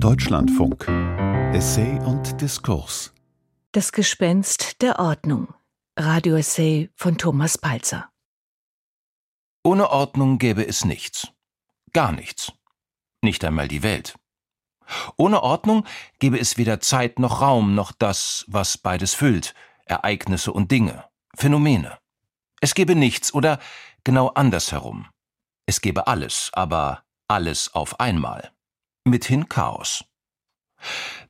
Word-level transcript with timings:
Deutschlandfunk. 0.00 0.86
Essay 1.52 1.98
und 2.06 2.40
Diskurs. 2.40 3.12
Das 3.72 3.90
Gespenst 3.90 4.80
der 4.80 5.00
Ordnung. 5.00 5.52
Radioessay 5.98 6.90
von 6.94 7.18
Thomas 7.18 7.58
Palzer. 7.58 8.08
Ohne 9.64 9.90
Ordnung 9.90 10.38
gäbe 10.38 10.64
es 10.64 10.84
nichts. 10.84 11.32
Gar 11.92 12.12
nichts. 12.12 12.52
Nicht 13.22 13.44
einmal 13.44 13.66
die 13.66 13.82
Welt. 13.82 14.14
Ohne 15.16 15.42
Ordnung 15.42 15.84
gäbe 16.20 16.38
es 16.38 16.58
weder 16.58 16.78
Zeit 16.78 17.18
noch 17.18 17.40
Raum 17.40 17.74
noch 17.74 17.90
das, 17.90 18.44
was 18.46 18.78
beides 18.78 19.14
füllt, 19.14 19.52
Ereignisse 19.84 20.52
und 20.52 20.70
Dinge, 20.70 21.06
Phänomene. 21.36 21.98
Es 22.60 22.74
gäbe 22.74 22.94
nichts 22.94 23.34
oder 23.34 23.58
genau 24.04 24.28
andersherum. 24.28 25.08
Es 25.66 25.80
gäbe 25.80 26.06
alles, 26.06 26.50
aber 26.52 27.02
alles 27.26 27.74
auf 27.74 27.98
einmal. 27.98 28.52
Mithin 29.08 29.48
Chaos. 29.48 30.04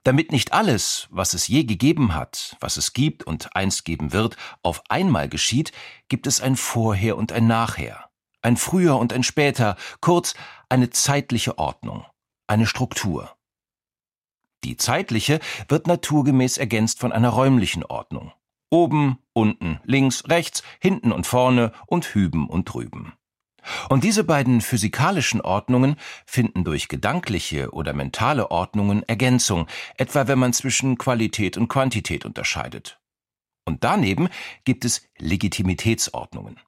Damit 0.04 0.32
nicht 0.32 0.53
alles, 0.53 1.08
was 1.11 1.34
es 1.34 1.48
je 1.48 1.64
gegeben 1.64 2.14
hat, 2.14 2.57
was 2.61 2.76
es 2.76 2.93
gibt 2.93 3.25
und 3.25 3.54
einst 3.57 3.84
geben 3.84 4.12
wird, 4.12 4.36
auf 4.62 4.82
einmal 4.89 5.29
geschieht, 5.29 5.72
gibt 6.08 6.26
es 6.26 6.40
ein 6.40 6.56
Vorher 6.56 7.17
und 7.17 7.32
ein 7.32 7.46
Nachher, 7.46 8.11
ein 8.43 8.56
Früher 8.56 8.98
und 8.98 9.12
ein 9.12 9.22
Später, 9.22 9.76
kurz 10.00 10.34
eine 10.68 10.90
zeitliche 10.90 11.58
Ordnung, 11.58 12.04
eine 12.46 12.67
Struktur. 12.67 13.36
Die 14.64 14.76
zeitliche 14.76 15.40
wird 15.68 15.86
naturgemäß 15.86 16.58
ergänzt 16.58 17.00
von 17.00 17.12
einer 17.12 17.31
räumlichen 17.31 17.84
Ordnung. 17.84 18.32
Oben, 18.70 19.18
unten, 19.32 19.81
links, 19.84 20.29
rechts, 20.29 20.62
hinten 20.81 21.12
und 21.12 21.26
vorne 21.26 21.72
und 21.86 22.14
hüben 22.14 22.48
und 22.48 22.64
drüben. 22.64 23.18
Und 23.89 24.04
diese 24.04 24.25
beiden 24.25 24.61
physikalischen 24.61 25.40
Ordnungen 25.40 25.96
finden 26.26 26.64
durch 26.64 26.89
gedankliche 26.89 27.71
oder 27.71 27.93
mentale 27.93 28.50
Ordnungen 28.50 29.03
Ergänzung, 29.09 29.67
etwa 29.96 30.26
wenn 30.29 30.39
man 30.39 30.53
zwischen 30.53 30.99
Qualität 30.99 31.57
und 31.57 31.68
Quantität 31.68 32.25
unterscheidet. 32.25 33.01
Und 33.65 33.84
daneben 33.84 34.29
gibt 34.65 34.84
es 34.84 35.03
Legitimitätsordnungen. 35.19 36.59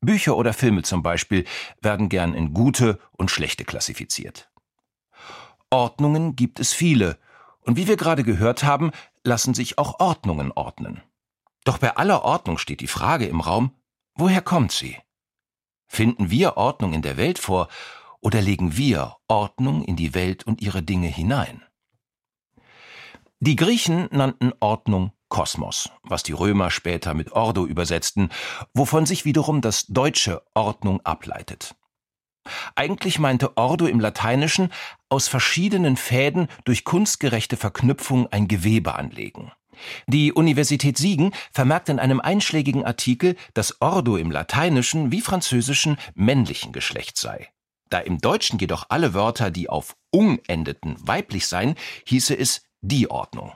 Bücher 0.00 0.36
oder 0.36 0.52
Filme 0.52 0.82
zum 0.82 1.02
Beispiel 1.02 1.44
werden 1.80 2.08
gern 2.08 2.34
in 2.34 2.54
gute 2.54 2.98
und 3.12 3.30
schlechte 3.30 3.64
klassifiziert. 3.64 4.50
Ordnungen 5.70 6.36
gibt 6.36 6.60
es 6.60 6.72
viele, 6.72 7.18
und 7.60 7.76
wie 7.76 7.88
wir 7.88 7.96
gerade 7.96 8.22
gehört 8.22 8.62
haben, 8.62 8.92
lassen 9.24 9.52
sich 9.52 9.76
auch 9.76 9.98
Ordnungen 9.98 10.52
ordnen. 10.52 11.02
Doch 11.64 11.78
bei 11.78 11.96
aller 11.96 12.22
Ordnung 12.22 12.58
steht 12.58 12.80
die 12.80 12.86
Frage 12.86 13.26
im 13.26 13.40
Raum, 13.40 13.72
woher 14.14 14.40
kommt 14.40 14.70
sie? 14.70 14.96
Finden 15.86 16.30
wir 16.30 16.56
Ordnung 16.56 16.92
in 16.92 17.02
der 17.02 17.16
Welt 17.16 17.38
vor 17.38 17.68
oder 18.20 18.40
legen 18.40 18.76
wir 18.76 19.16
Ordnung 19.28 19.82
in 19.82 19.96
die 19.96 20.14
Welt 20.14 20.46
und 20.46 20.60
ihre 20.60 20.82
Dinge 20.82 21.08
hinein? 21.08 21.62
Die 23.40 23.56
Griechen 23.56 24.08
nannten 24.10 24.52
Ordnung 24.60 25.12
Kosmos, 25.28 25.90
was 26.02 26.22
die 26.22 26.32
Römer 26.32 26.70
später 26.70 27.12
mit 27.12 27.32
Ordo 27.32 27.66
übersetzten, 27.66 28.30
wovon 28.74 29.06
sich 29.06 29.24
wiederum 29.24 29.60
das 29.60 29.86
deutsche 29.86 30.42
Ordnung 30.54 31.00
ableitet. 31.04 31.74
Eigentlich 32.74 33.18
meinte 33.18 33.56
Ordo 33.56 33.86
im 33.86 34.00
Lateinischen 34.00 34.72
aus 35.08 35.28
verschiedenen 35.28 35.96
Fäden 35.96 36.48
durch 36.64 36.84
kunstgerechte 36.84 37.56
Verknüpfung 37.56 38.28
ein 38.28 38.48
Gewebe 38.48 38.94
anlegen. 38.94 39.52
Die 40.06 40.32
Universität 40.32 40.98
Siegen 40.98 41.32
vermerkt 41.52 41.88
in 41.88 41.98
einem 41.98 42.20
einschlägigen 42.20 42.84
Artikel, 42.84 43.36
dass 43.54 43.80
Ordo 43.80 44.16
im 44.16 44.30
Lateinischen 44.30 45.12
wie 45.12 45.20
Französischen 45.20 45.98
männlichen 46.14 46.72
Geschlecht 46.72 47.16
sei. 47.16 47.48
Da 47.88 47.98
im 47.98 48.18
Deutschen 48.18 48.58
jedoch 48.58 48.86
alle 48.88 49.14
Wörter, 49.14 49.50
die 49.50 49.68
auf 49.68 49.96
ung 50.10 50.40
endeten, 50.46 50.96
weiblich 51.00 51.46
seien, 51.46 51.76
hieße 52.06 52.36
es 52.36 52.62
die 52.80 53.10
Ordnung. 53.10 53.52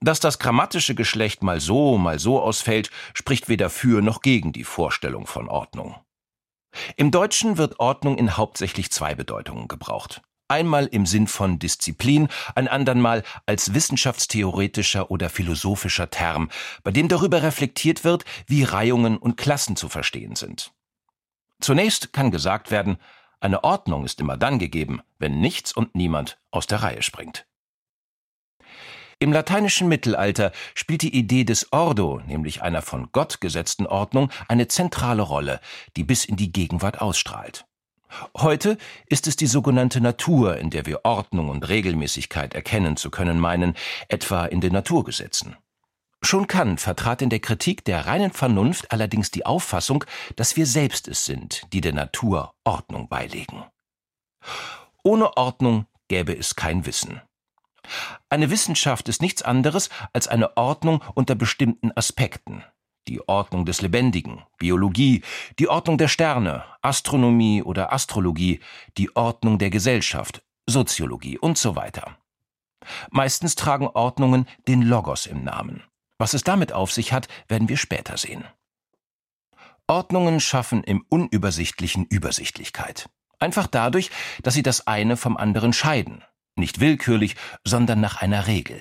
Dass 0.00 0.20
das 0.20 0.38
grammatische 0.38 0.94
Geschlecht 0.94 1.42
mal 1.42 1.60
so, 1.60 1.98
mal 1.98 2.18
so 2.18 2.40
ausfällt, 2.40 2.90
spricht 3.14 3.48
weder 3.48 3.70
für 3.70 4.02
noch 4.02 4.20
gegen 4.20 4.52
die 4.52 4.64
Vorstellung 4.64 5.26
von 5.26 5.48
Ordnung. 5.48 5.96
Im 6.96 7.10
Deutschen 7.10 7.58
wird 7.58 7.80
Ordnung 7.80 8.18
in 8.18 8.36
hauptsächlich 8.36 8.90
zwei 8.90 9.14
Bedeutungen 9.14 9.68
gebraucht. 9.68 10.20
Einmal 10.48 10.86
im 10.86 11.06
Sinn 11.06 11.26
von 11.26 11.58
Disziplin, 11.58 12.28
ein 12.54 12.68
andern 12.68 13.00
Mal 13.00 13.24
als 13.46 13.74
wissenschaftstheoretischer 13.74 15.10
oder 15.10 15.28
philosophischer 15.28 16.08
Term, 16.10 16.50
bei 16.84 16.92
dem 16.92 17.08
darüber 17.08 17.42
reflektiert 17.42 18.04
wird, 18.04 18.24
wie 18.46 18.62
Reihungen 18.62 19.18
und 19.18 19.36
Klassen 19.36 19.74
zu 19.74 19.88
verstehen 19.88 20.36
sind. 20.36 20.72
Zunächst 21.60 22.12
kann 22.12 22.30
gesagt 22.30 22.70
werden, 22.70 22.98
eine 23.40 23.64
Ordnung 23.64 24.04
ist 24.04 24.20
immer 24.20 24.36
dann 24.36 24.58
gegeben, 24.58 25.00
wenn 25.18 25.40
nichts 25.40 25.72
und 25.72 25.94
niemand 25.94 26.38
aus 26.50 26.66
der 26.66 26.82
Reihe 26.82 27.02
springt. 27.02 27.46
Im 29.18 29.32
lateinischen 29.32 29.88
Mittelalter 29.88 30.52
spielt 30.74 31.02
die 31.02 31.14
Idee 31.14 31.44
des 31.44 31.72
Ordo, 31.72 32.20
nämlich 32.26 32.62
einer 32.62 32.82
von 32.82 33.08
Gott 33.12 33.40
gesetzten 33.40 33.86
Ordnung, 33.86 34.30
eine 34.46 34.68
zentrale 34.68 35.22
Rolle, 35.22 35.60
die 35.96 36.04
bis 36.04 36.26
in 36.26 36.36
die 36.36 36.52
Gegenwart 36.52 37.00
ausstrahlt. 37.00 37.66
Heute 38.36 38.78
ist 39.06 39.26
es 39.26 39.36
die 39.36 39.46
sogenannte 39.46 40.00
Natur, 40.00 40.56
in 40.58 40.70
der 40.70 40.86
wir 40.86 41.04
Ordnung 41.04 41.48
und 41.48 41.68
Regelmäßigkeit 41.68 42.54
erkennen 42.54 42.96
zu 42.96 43.10
können 43.10 43.38
meinen, 43.38 43.74
etwa 44.08 44.46
in 44.46 44.60
den 44.60 44.72
Naturgesetzen. 44.72 45.56
Schon 46.22 46.46
Kant 46.46 46.80
vertrat 46.80 47.22
in 47.22 47.30
der 47.30 47.40
Kritik 47.40 47.84
der 47.84 48.06
reinen 48.06 48.32
Vernunft 48.32 48.90
allerdings 48.90 49.30
die 49.30 49.46
Auffassung, 49.46 50.04
dass 50.34 50.56
wir 50.56 50.66
selbst 50.66 51.08
es 51.08 51.24
sind, 51.24 51.72
die 51.72 51.80
der 51.80 51.92
Natur 51.92 52.54
Ordnung 52.64 53.08
beilegen. 53.08 53.64
Ohne 55.04 55.36
Ordnung 55.36 55.86
gäbe 56.08 56.36
es 56.36 56.56
kein 56.56 56.86
Wissen. 56.86 57.20
Eine 58.28 58.50
Wissenschaft 58.50 59.08
ist 59.08 59.22
nichts 59.22 59.42
anderes 59.42 59.88
als 60.12 60.26
eine 60.26 60.56
Ordnung 60.56 61.02
unter 61.14 61.34
bestimmten 61.34 61.92
Aspekten, 61.92 62.64
die 63.08 63.26
Ordnung 63.28 63.64
des 63.64 63.80
Lebendigen, 63.82 64.42
Biologie, 64.58 65.22
die 65.58 65.68
Ordnung 65.68 65.98
der 65.98 66.08
Sterne, 66.08 66.64
Astronomie 66.82 67.62
oder 67.62 67.92
Astrologie, 67.92 68.60
die 68.98 69.14
Ordnung 69.16 69.58
der 69.58 69.70
Gesellschaft, 69.70 70.42
Soziologie 70.66 71.38
und 71.38 71.58
so 71.58 71.76
weiter. 71.76 72.18
Meistens 73.10 73.54
tragen 73.54 73.88
Ordnungen 73.88 74.46
den 74.68 74.82
Logos 74.82 75.26
im 75.26 75.44
Namen. 75.44 75.82
Was 76.18 76.34
es 76.34 76.44
damit 76.44 76.72
auf 76.72 76.92
sich 76.92 77.12
hat, 77.12 77.28
werden 77.48 77.68
wir 77.68 77.76
später 77.76 78.16
sehen. 78.16 78.44
Ordnungen 79.86 80.40
schaffen 80.40 80.82
im 80.82 81.04
Unübersichtlichen 81.08 82.06
Übersichtlichkeit. 82.06 83.08
Einfach 83.38 83.66
dadurch, 83.66 84.10
dass 84.42 84.54
sie 84.54 84.62
das 84.62 84.86
eine 84.86 85.16
vom 85.16 85.36
anderen 85.36 85.72
scheiden. 85.72 86.24
Nicht 86.56 86.80
willkürlich, 86.80 87.36
sondern 87.64 88.00
nach 88.00 88.20
einer 88.20 88.46
Regel. 88.46 88.80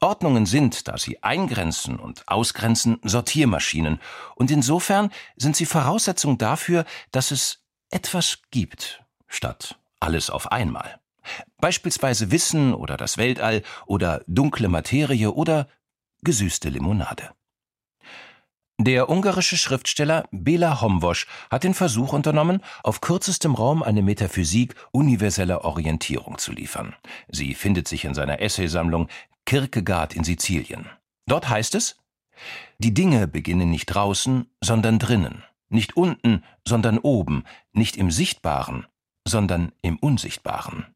Ordnungen 0.00 0.46
sind, 0.46 0.88
da 0.88 0.96
sie 0.98 1.22
eingrenzen 1.22 1.98
und 1.98 2.26
ausgrenzen, 2.26 2.98
Sortiermaschinen, 3.02 4.00
und 4.34 4.50
insofern 4.50 5.10
sind 5.36 5.56
sie 5.56 5.66
Voraussetzung 5.66 6.38
dafür, 6.38 6.84
dass 7.12 7.30
es 7.30 7.62
etwas 7.90 8.38
gibt, 8.50 9.04
statt 9.26 9.78
alles 10.00 10.30
auf 10.30 10.50
einmal. 10.50 11.00
Beispielsweise 11.58 12.30
Wissen 12.30 12.72
oder 12.74 12.96
das 12.96 13.18
Weltall 13.18 13.62
oder 13.86 14.22
dunkle 14.26 14.68
Materie 14.68 15.30
oder 15.32 15.68
gesüßte 16.22 16.70
Limonade. 16.70 17.30
Der 18.82 19.10
ungarische 19.10 19.58
Schriftsteller 19.58 20.26
Bela 20.30 20.80
Homwosch 20.80 21.26
hat 21.50 21.64
den 21.64 21.74
Versuch 21.74 22.14
unternommen, 22.14 22.62
auf 22.82 23.02
kürzestem 23.02 23.54
Raum 23.54 23.82
eine 23.82 24.00
Metaphysik 24.00 24.74
universeller 24.90 25.66
Orientierung 25.66 26.38
zu 26.38 26.50
liefern. 26.50 26.96
Sie 27.28 27.52
findet 27.52 27.86
sich 27.86 28.06
in 28.06 28.14
seiner 28.14 28.40
Essaysammlung 28.40 29.08
Kierkegaard 29.44 30.16
in 30.16 30.24
Sizilien. 30.24 30.88
Dort 31.26 31.50
heißt 31.50 31.74
es, 31.74 31.98
die 32.78 32.94
Dinge 32.94 33.28
beginnen 33.28 33.68
nicht 33.68 33.84
draußen, 33.84 34.46
sondern 34.62 34.98
drinnen, 34.98 35.44
nicht 35.68 35.98
unten, 35.98 36.42
sondern 36.66 36.96
oben, 36.96 37.44
nicht 37.74 37.98
im 37.98 38.10
Sichtbaren, 38.10 38.86
sondern 39.28 39.72
im 39.82 39.98
Unsichtbaren. 39.98 40.86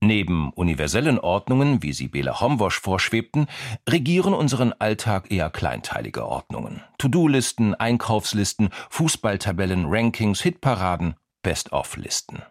Neben 0.00 0.52
universellen 0.52 1.18
Ordnungen, 1.18 1.82
wie 1.82 1.92
sie 1.92 2.06
Bela 2.06 2.40
Homwosch 2.40 2.80
vorschwebten, 2.80 3.48
regieren 3.88 4.32
unseren 4.32 4.72
Alltag 4.72 5.30
eher 5.32 5.50
kleinteilige 5.50 6.24
Ordnungen. 6.24 6.82
To-Do-Listen, 6.98 7.74
Einkaufslisten, 7.74 8.70
Fußballtabellen, 8.90 9.86
Rankings, 9.88 10.40
Hitparaden, 10.40 11.14
Best-of-Listen. 11.42 12.42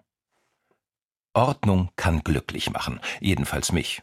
Ordnung 1.34 1.90
kann 1.96 2.22
glücklich 2.22 2.70
machen, 2.72 3.00
jedenfalls 3.22 3.72
mich. 3.72 4.02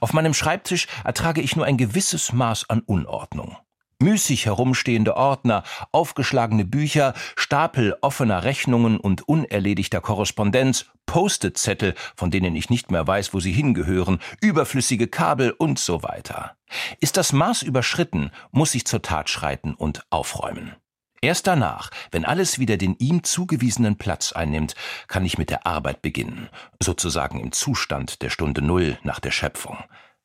Auf 0.00 0.12
meinem 0.12 0.34
Schreibtisch 0.34 0.86
ertrage 1.04 1.42
ich 1.42 1.56
nur 1.56 1.66
ein 1.66 1.76
gewisses 1.76 2.32
Maß 2.32 2.70
an 2.70 2.80
Unordnung. 2.80 3.56
Müßig 4.02 4.46
herumstehende 4.46 5.16
Ordner, 5.16 5.62
aufgeschlagene 5.92 6.64
Bücher, 6.64 7.12
Stapel 7.36 7.96
offener 8.00 8.44
Rechnungen 8.44 8.98
und 8.98 9.28
unerledigter 9.28 10.00
Korrespondenz, 10.00 10.86
Post-it-Zettel, 11.04 11.94
von 12.16 12.30
denen 12.30 12.56
ich 12.56 12.70
nicht 12.70 12.90
mehr 12.90 13.06
weiß, 13.06 13.34
wo 13.34 13.40
sie 13.40 13.52
hingehören, 13.52 14.18
überflüssige 14.40 15.06
Kabel 15.06 15.50
und 15.50 15.78
so 15.78 16.02
weiter. 16.02 16.56
Ist 17.00 17.18
das 17.18 17.34
Maß 17.34 17.62
überschritten, 17.62 18.30
muss 18.52 18.74
ich 18.74 18.86
zur 18.86 19.02
Tat 19.02 19.28
schreiten 19.28 19.74
und 19.74 20.06
aufräumen. 20.08 20.76
Erst 21.20 21.46
danach, 21.46 21.90
wenn 22.10 22.24
alles 22.24 22.58
wieder 22.58 22.78
den 22.78 22.96
ihm 22.98 23.22
zugewiesenen 23.22 23.98
Platz 23.98 24.32
einnimmt, 24.32 24.74
kann 25.06 25.26
ich 25.26 25.36
mit 25.36 25.50
der 25.50 25.66
Arbeit 25.66 26.00
beginnen, 26.00 26.48
sozusagen 26.82 27.38
im 27.38 27.52
Zustand 27.52 28.22
der 28.22 28.30
Stunde 28.30 28.62
Null 28.62 28.98
nach 29.02 29.20
der 29.20 29.30
Schöpfung. 29.30 29.76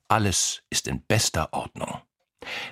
Alles 0.08 0.64
ist 0.70 0.88
in 0.88 1.02
bester 1.02 1.50
Ordnung. 1.52 2.00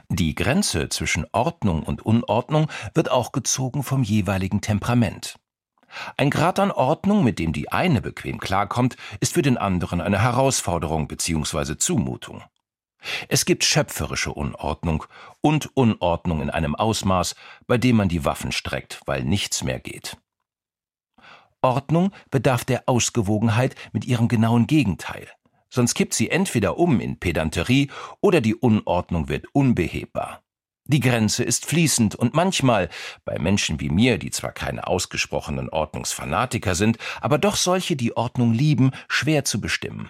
Die 0.10 0.36
Grenze 0.36 0.90
zwischen 0.90 1.25
Ordnung 1.31 1.84
und 1.84 2.06
Unordnung 2.06 2.68
wird 2.94 3.12
auch 3.12 3.31
gezogen 3.31 3.84
vom 3.84 4.04
jeweiligen 4.04 4.62
Temperament. 4.62 5.36
Ein 6.18 6.30
Grad 6.30 6.60
an 6.60 6.72
Ordnung, 6.72 7.24
mit 7.24 7.40
dem 7.40 7.54
die 7.54 7.72
eine 7.72 8.02
bequem 8.02 8.40
klarkommt, 8.40 8.98
ist 9.20 9.34
für 9.34 9.42
den 9.42 9.58
anderen 9.58 10.02
eine 10.02 10.22
Herausforderung 10.22 11.08
bzw. 11.08 11.78
Zumutung. 11.78 12.44
Es 13.28 13.46
gibt 13.46 13.64
schöpferische 13.64 14.31
Unordnung 14.31 15.06
und 15.42 15.75
Unordnung 15.75 16.42
in 16.42 16.50
einem 16.50 16.75
Ausmaß, 16.75 17.36
bei 17.68 17.78
dem 17.78 17.98
man 17.98 18.10
die 18.10 18.25
Waffen 18.25 18.52
streckt, 18.52 19.02
weil 19.06 19.24
nichts 19.24 19.64
mehr 19.64 19.80
geht. 19.80 20.18
Ordnung 21.62 22.12
bedarf 22.30 22.66
der 22.66 22.84
Ausgewogenheit 22.88 23.75
mit 23.92 24.06
ihrem 24.06 24.28
genauen 24.28 24.68
Gegenteil, 24.68 25.28
sonst 25.74 25.96
kippt 25.96 26.14
sie 26.14 26.30
entweder 26.30 26.78
um 26.78 27.00
in 27.00 27.20
Pedanterie 27.20 27.90
oder 28.22 28.42
die 28.42 28.56
Unordnung 28.56 29.28
wird 29.28 29.48
unbehebbar. 29.54 30.44
Die 30.86 31.00
Grenze 31.00 31.44
ist 31.44 31.66
fließend 31.66 32.14
und 32.16 32.34
manchmal, 32.34 32.90
bei 33.25 33.40
Menschen 33.40 33.80
wie 33.80 33.90
mir, 33.90 34.18
die 34.18 34.31
zwar 34.31 34.52
keine 34.52 34.86
ausgesprochenen 34.86 35.70
Ordnungsfanatiker 35.70 36.75
sind, 36.75 36.98
aber 37.22 37.38
doch 37.38 37.56
solche, 37.56 37.96
die 37.96 38.16
Ordnung 38.16 38.54
lieben, 38.54 38.92
schwer 39.08 39.46
zu 39.46 39.62
bestimmen. 39.62 40.10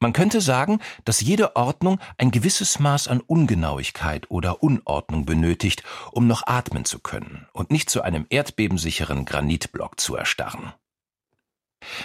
Man 0.00 0.12
könnte 0.12 0.40
sagen, 0.40 0.80
dass 1.04 1.20
jede 1.20 1.54
Ordnung 1.56 2.00
ein 2.18 2.30
gewisses 2.30 2.78
Maß 2.78 3.08
an 3.08 3.20
Ungenauigkeit 3.20 4.30
oder 4.30 4.62
Unordnung 4.62 5.26
benötigt, 5.26 5.82
um 6.10 6.26
noch 6.26 6.46
atmen 6.46 6.84
zu 6.84 6.98
können 6.98 7.46
und 7.52 7.70
nicht 7.70 7.90
zu 7.90 8.02
einem 8.02 8.26
erdbebensicheren 8.28 9.24
Granitblock 9.24 10.00
zu 10.00 10.16
erstarren. 10.16 10.72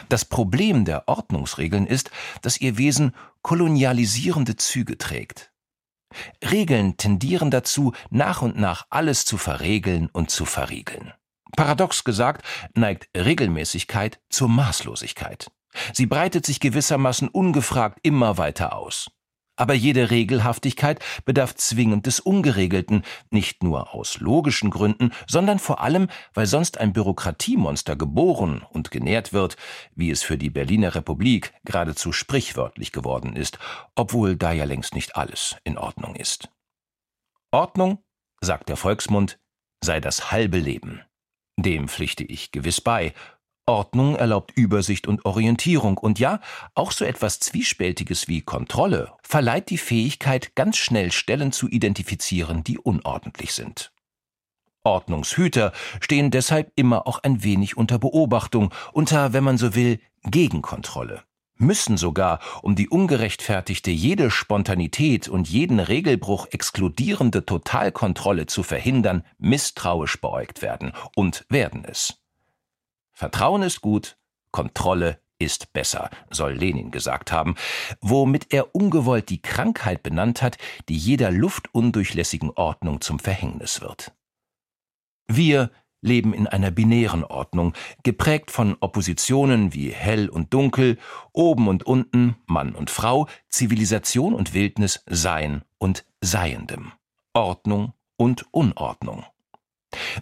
Das 0.09 0.25
Problem 0.25 0.85
der 0.85 1.07
Ordnungsregeln 1.07 1.87
ist, 1.87 2.11
dass 2.41 2.59
ihr 2.59 2.77
Wesen 2.77 3.13
kolonialisierende 3.41 4.55
Züge 4.55 4.97
trägt. 4.97 5.51
Regeln 6.49 6.97
tendieren 6.97 7.51
dazu, 7.51 7.93
nach 8.09 8.41
und 8.41 8.57
nach 8.57 8.87
alles 8.89 9.25
zu 9.25 9.37
verregeln 9.37 10.09
und 10.11 10.31
zu 10.31 10.45
verriegeln. 10.45 11.13
Paradox 11.55 12.03
gesagt, 12.03 12.45
neigt 12.75 13.09
Regelmäßigkeit 13.15 14.19
zur 14.29 14.49
Maßlosigkeit. 14.49 15.51
Sie 15.93 16.05
breitet 16.05 16.45
sich 16.45 16.59
gewissermaßen 16.59 17.27
ungefragt 17.27 17.99
immer 18.03 18.37
weiter 18.37 18.75
aus. 18.75 19.11
Aber 19.57 19.73
jede 19.73 20.11
Regelhaftigkeit 20.11 21.03
bedarf 21.25 21.55
zwingend 21.55 22.05
des 22.05 22.19
Ungeregelten, 22.19 23.03
nicht 23.31 23.63
nur 23.63 23.93
aus 23.93 24.19
logischen 24.19 24.69
Gründen, 24.69 25.11
sondern 25.27 25.59
vor 25.59 25.81
allem, 25.81 26.07
weil 26.33 26.45
sonst 26.45 26.77
ein 26.77 26.93
Bürokratiemonster 26.93 27.95
geboren 27.95 28.65
und 28.69 28.91
genährt 28.91 29.33
wird, 29.33 29.57
wie 29.95 30.11
es 30.11 30.23
für 30.23 30.37
die 30.37 30.51
Berliner 30.51 30.95
Republik 30.95 31.53
geradezu 31.65 32.11
sprichwörtlich 32.13 32.91
geworden 32.91 33.35
ist, 33.35 33.57
obwohl 33.95 34.35
da 34.35 34.51
ja 34.51 34.63
längst 34.63 34.93
nicht 34.93 35.15
alles 35.15 35.57
in 35.63 35.77
Ordnung 35.77 36.15
ist. 36.15 36.49
Ordnung, 37.51 38.03
sagt 38.41 38.69
der 38.69 38.77
Volksmund, 38.77 39.39
sei 39.83 39.99
das 39.99 40.31
halbe 40.31 40.59
Leben. 40.59 41.01
Dem 41.59 41.87
pflichte 41.87 42.23
ich 42.23 42.51
gewiss 42.51 42.81
bei, 42.81 43.13
Ordnung 43.69 44.15
erlaubt 44.15 44.53
Übersicht 44.55 45.07
und 45.07 45.25
Orientierung 45.25 45.97
und 45.97 46.19
ja, 46.19 46.39
auch 46.73 46.93
so 46.93 47.03
etwas 47.03 47.41
Zwiespältiges 47.41 48.29
wie 48.29 48.41
Kontrolle 48.41 49.11
verleiht 49.21 49.69
die 49.69 49.77
Fähigkeit, 49.77 50.55
ganz 50.55 50.77
schnell 50.77 51.11
Stellen 51.11 51.51
zu 51.51 51.67
identifizieren, 51.67 52.63
die 52.63 52.79
unordentlich 52.79 53.53
sind. 53.53 53.91
Ordnungshüter 54.85 55.73
stehen 55.99 56.31
deshalb 56.31 56.71
immer 56.75 57.07
auch 57.07 57.19
ein 57.23 57.43
wenig 57.43 57.75
unter 57.75 57.99
Beobachtung, 57.99 58.73
unter, 58.93 59.33
wenn 59.33 59.43
man 59.43 59.57
so 59.57 59.75
will, 59.75 59.99
Gegenkontrolle, 60.23 61.23
müssen 61.57 61.97
sogar, 61.97 62.39
um 62.61 62.75
die 62.75 62.87
ungerechtfertigte 62.87 63.91
jede 63.91 64.31
Spontanität 64.31 65.27
und 65.27 65.49
jeden 65.49 65.81
Regelbruch 65.81 66.47
exkludierende 66.51 67.45
Totalkontrolle 67.45 68.45
zu 68.45 68.63
verhindern, 68.63 69.25
misstrauisch 69.39 70.21
beäugt 70.21 70.61
werden 70.61 70.93
und 71.17 71.45
werden 71.49 71.83
es. 71.83 72.17
Vertrauen 73.17 73.63
ist 73.63 73.81
gut, 73.81 74.15
Kontrolle 74.51 75.19
ist 75.39 75.73
besser, 75.73 76.11
soll 76.29 76.53
Lenin 76.53 76.91
gesagt 76.91 77.31
haben, 77.31 77.55
womit 77.99 78.53
er 78.53 78.75
ungewollt 78.75 79.29
die 79.29 79.41
Krankheit 79.41 80.03
benannt 80.03 80.43
hat, 80.43 80.59
die 80.87 80.95
jeder 80.95 81.31
luftundurchlässigen 81.31 82.51
Ordnung 82.51 83.01
zum 83.01 83.17
Verhängnis 83.17 83.81
wird. 83.81 84.13
Wir 85.25 85.71
leben 85.99 86.31
in 86.31 86.45
einer 86.45 86.69
binären 86.69 87.23
Ordnung, 87.23 87.73
geprägt 88.03 88.51
von 88.51 88.77
Oppositionen 88.81 89.73
wie 89.73 89.89
hell 89.89 90.29
und 90.29 90.53
dunkel, 90.53 90.99
oben 91.33 91.67
und 91.69 91.87
unten, 91.87 92.35
Mann 92.45 92.75
und 92.75 92.91
Frau, 92.91 93.27
Zivilisation 93.49 94.35
und 94.35 94.53
Wildnis, 94.53 95.03
Sein 95.07 95.63
und 95.79 96.05
Seiendem, 96.21 96.91
Ordnung 97.33 97.93
und 98.15 98.45
Unordnung. 98.53 99.25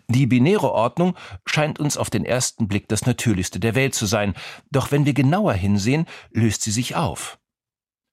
Die 0.07 0.27
binäre 0.27 0.71
Ordnung 0.71 1.15
scheint 1.45 1.79
uns 1.79 1.97
auf 1.97 2.09
den 2.09 2.25
ersten 2.25 2.67
Blick 2.67 2.87
das 2.87 3.05
Natürlichste 3.05 3.59
der 3.59 3.75
Welt 3.75 3.95
zu 3.95 4.05
sein, 4.05 4.33
doch 4.71 4.91
wenn 4.91 5.05
wir 5.05 5.13
genauer 5.13 5.53
hinsehen, 5.53 6.05
löst 6.31 6.61
sie 6.61 6.71
sich 6.71 6.95
auf. 6.95 7.39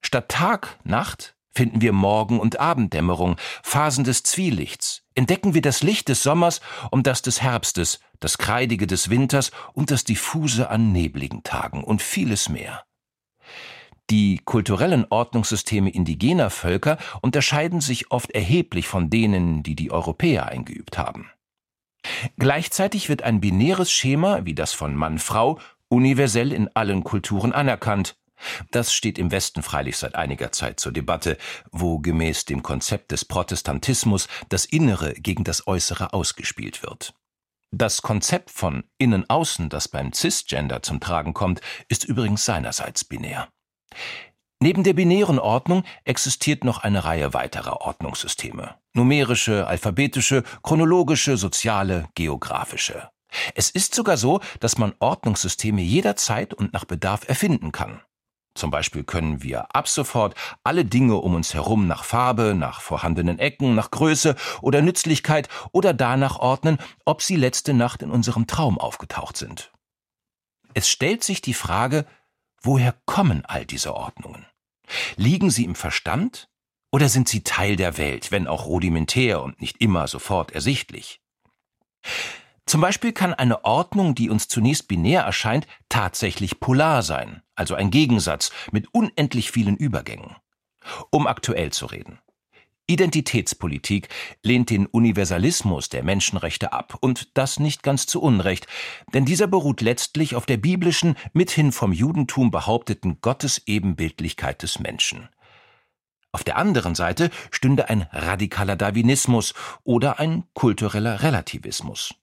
Statt 0.04 0.28
Tag, 0.28 0.78
Nacht 0.84 1.36
finden 1.52 1.80
wir 1.80 1.92
Morgen- 1.92 2.40
und 2.40 2.58
Abenddämmerung, 2.58 3.36
Phasen 3.62 4.04
des 4.04 4.22
Zwielichts, 4.22 5.02
entdecken 5.14 5.54
wir 5.54 5.62
das 5.62 5.82
Licht 5.82 6.08
des 6.08 6.22
Sommers 6.22 6.60
und 6.90 7.06
das 7.06 7.22
des 7.22 7.42
Herbstes, 7.42 8.00
das 8.20 8.38
Kreidige 8.38 8.86
des 8.86 9.10
Winters 9.10 9.50
und 9.74 9.90
das 9.90 10.04
Diffuse 10.04 10.70
an 10.70 10.92
nebligen 10.92 11.42
Tagen 11.42 11.84
und 11.84 12.02
vieles 12.02 12.48
mehr. 12.48 12.84
Die 14.10 14.40
kulturellen 14.44 15.06
Ordnungssysteme 15.08 15.90
indigener 15.90 16.50
Völker 16.50 16.98
unterscheiden 17.20 17.80
sich 17.80 18.10
oft 18.10 18.32
erheblich 18.32 18.88
von 18.88 19.10
denen, 19.10 19.62
die 19.62 19.76
die 19.76 19.90
Europäer 19.90 20.46
eingeübt 20.46 20.98
haben. 20.98 21.30
Gleichzeitig 22.38 23.08
wird 23.08 23.22
ein 23.22 23.40
binäres 23.40 23.90
Schema 23.90 24.44
wie 24.44 24.54
das 24.54 24.72
von 24.72 24.94
Mann-Frau 24.94 25.58
universell 25.88 26.52
in 26.52 26.68
allen 26.74 27.04
Kulturen 27.04 27.52
anerkannt. 27.52 28.16
Das 28.70 28.92
steht 28.92 29.18
im 29.18 29.30
Westen 29.30 29.62
freilich 29.62 29.96
seit 29.96 30.14
einiger 30.16 30.50
Zeit 30.52 30.80
zur 30.80 30.92
Debatte, 30.92 31.38
wo 31.70 31.98
gemäß 31.98 32.44
dem 32.44 32.62
Konzept 32.62 33.12
des 33.12 33.24
Protestantismus 33.24 34.26
das 34.48 34.64
Innere 34.64 35.14
gegen 35.14 35.44
das 35.44 35.66
Äußere 35.66 36.12
ausgespielt 36.12 36.82
wird. 36.82 37.14
Das 37.70 38.02
Konzept 38.02 38.50
von 38.50 38.84
Innen-Außen, 38.98 39.68
das 39.68 39.88
beim 39.88 40.12
Cisgender 40.12 40.82
zum 40.82 41.00
Tragen 41.00 41.32
kommt, 41.32 41.60
ist 41.88 42.04
übrigens 42.04 42.44
seinerseits 42.44 43.04
binär. 43.04 43.48
Neben 44.62 44.84
der 44.84 44.92
binären 44.92 45.40
Ordnung 45.40 45.82
existiert 46.04 46.62
noch 46.62 46.84
eine 46.84 47.04
Reihe 47.04 47.34
weiterer 47.34 47.80
Ordnungssysteme. 47.80 48.76
Numerische, 48.92 49.66
alphabetische, 49.66 50.44
chronologische, 50.62 51.36
soziale, 51.36 52.06
geografische. 52.14 53.10
Es 53.56 53.70
ist 53.70 53.92
sogar 53.92 54.16
so, 54.16 54.38
dass 54.60 54.78
man 54.78 54.94
Ordnungssysteme 55.00 55.82
jederzeit 55.82 56.54
und 56.54 56.72
nach 56.72 56.84
Bedarf 56.84 57.28
erfinden 57.28 57.72
kann. 57.72 58.02
Zum 58.54 58.70
Beispiel 58.70 59.02
können 59.02 59.42
wir 59.42 59.74
ab 59.74 59.88
sofort 59.88 60.36
alle 60.62 60.84
Dinge 60.84 61.16
um 61.16 61.34
uns 61.34 61.54
herum 61.54 61.88
nach 61.88 62.04
Farbe, 62.04 62.54
nach 62.54 62.80
vorhandenen 62.82 63.40
Ecken, 63.40 63.74
nach 63.74 63.90
Größe 63.90 64.36
oder 64.60 64.80
Nützlichkeit 64.80 65.48
oder 65.72 65.92
danach 65.92 66.38
ordnen, 66.38 66.78
ob 67.04 67.20
sie 67.20 67.34
letzte 67.34 67.74
Nacht 67.74 68.00
in 68.00 68.12
unserem 68.12 68.46
Traum 68.46 68.78
aufgetaucht 68.78 69.36
sind. 69.36 69.72
Es 70.72 70.88
stellt 70.88 71.24
sich 71.24 71.40
die 71.40 71.52
Frage, 71.52 72.06
woher 72.62 72.94
kommen 73.06 73.44
all 73.44 73.66
diese 73.66 73.96
Ordnungen? 73.96 74.46
Liegen 75.16 75.50
sie 75.50 75.64
im 75.64 75.74
Verstand 75.74 76.48
oder 76.90 77.08
sind 77.08 77.28
sie 77.28 77.42
Teil 77.42 77.76
der 77.76 77.96
Welt, 77.98 78.30
wenn 78.30 78.46
auch 78.46 78.66
rudimentär 78.66 79.42
und 79.42 79.60
nicht 79.60 79.80
immer 79.80 80.06
sofort 80.08 80.52
ersichtlich? 80.52 81.20
Zum 82.66 82.80
Beispiel 82.80 83.12
kann 83.12 83.34
eine 83.34 83.64
Ordnung, 83.64 84.14
die 84.14 84.30
uns 84.30 84.48
zunächst 84.48 84.88
binär 84.88 85.22
erscheint, 85.22 85.66
tatsächlich 85.88 86.60
polar 86.60 87.02
sein, 87.02 87.42
also 87.54 87.74
ein 87.74 87.90
Gegensatz 87.90 88.52
mit 88.70 88.92
unendlich 88.94 89.50
vielen 89.50 89.76
Übergängen. 89.76 90.36
Um 91.10 91.26
aktuell 91.26 91.72
zu 91.72 91.86
reden. 91.86 92.18
Identitätspolitik 92.92 94.10
lehnt 94.42 94.68
den 94.68 94.84
Universalismus 94.84 95.88
der 95.88 96.02
Menschenrechte 96.02 96.74
ab, 96.74 96.98
und 97.00 97.38
das 97.38 97.58
nicht 97.58 97.82
ganz 97.82 98.04
zu 98.04 98.20
Unrecht, 98.20 98.66
denn 99.14 99.24
dieser 99.24 99.46
beruht 99.46 99.80
letztlich 99.80 100.36
auf 100.36 100.44
der 100.44 100.58
biblischen, 100.58 101.16
mithin 101.32 101.72
vom 101.72 101.92
Judentum 101.92 102.50
behaupteten 102.50 103.18
Gottesebenbildlichkeit 103.22 104.62
des 104.62 104.78
Menschen. 104.78 105.30
Auf 106.32 106.44
der 106.44 106.58
anderen 106.58 106.94
Seite 106.94 107.30
stünde 107.50 107.88
ein 107.88 108.02
radikaler 108.12 108.76
Darwinismus 108.76 109.54
oder 109.84 110.18
ein 110.18 110.44
kultureller 110.52 111.22
Relativismus. 111.22 112.14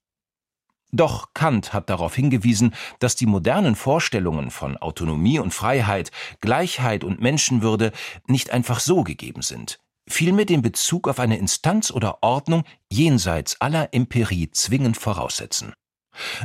Doch 0.91 1.33
Kant 1.33 1.73
hat 1.73 1.89
darauf 1.89 2.13
hingewiesen, 2.13 2.75
dass 2.99 3.15
die 3.15 3.25
modernen 3.25 3.75
Vorstellungen 3.75 4.51
von 4.51 4.77
Autonomie 4.77 5.39
und 5.39 5.51
Freiheit, 5.51 6.11
Gleichheit 6.41 7.03
und 7.03 7.21
Menschenwürde 7.21 7.91
nicht 8.27 8.51
einfach 8.51 8.79
so 8.79 9.03
gegeben 9.03 9.41
sind. 9.41 9.79
Vielmehr 10.09 10.45
den 10.45 10.61
Bezug 10.61 11.07
auf 11.07 11.19
eine 11.19 11.37
Instanz 11.37 11.91
oder 11.91 12.19
Ordnung 12.21 12.63
jenseits 12.89 13.59
aller 13.61 13.93
Empirie 13.93 14.51
zwingend 14.51 14.97
voraussetzen. 14.97 15.73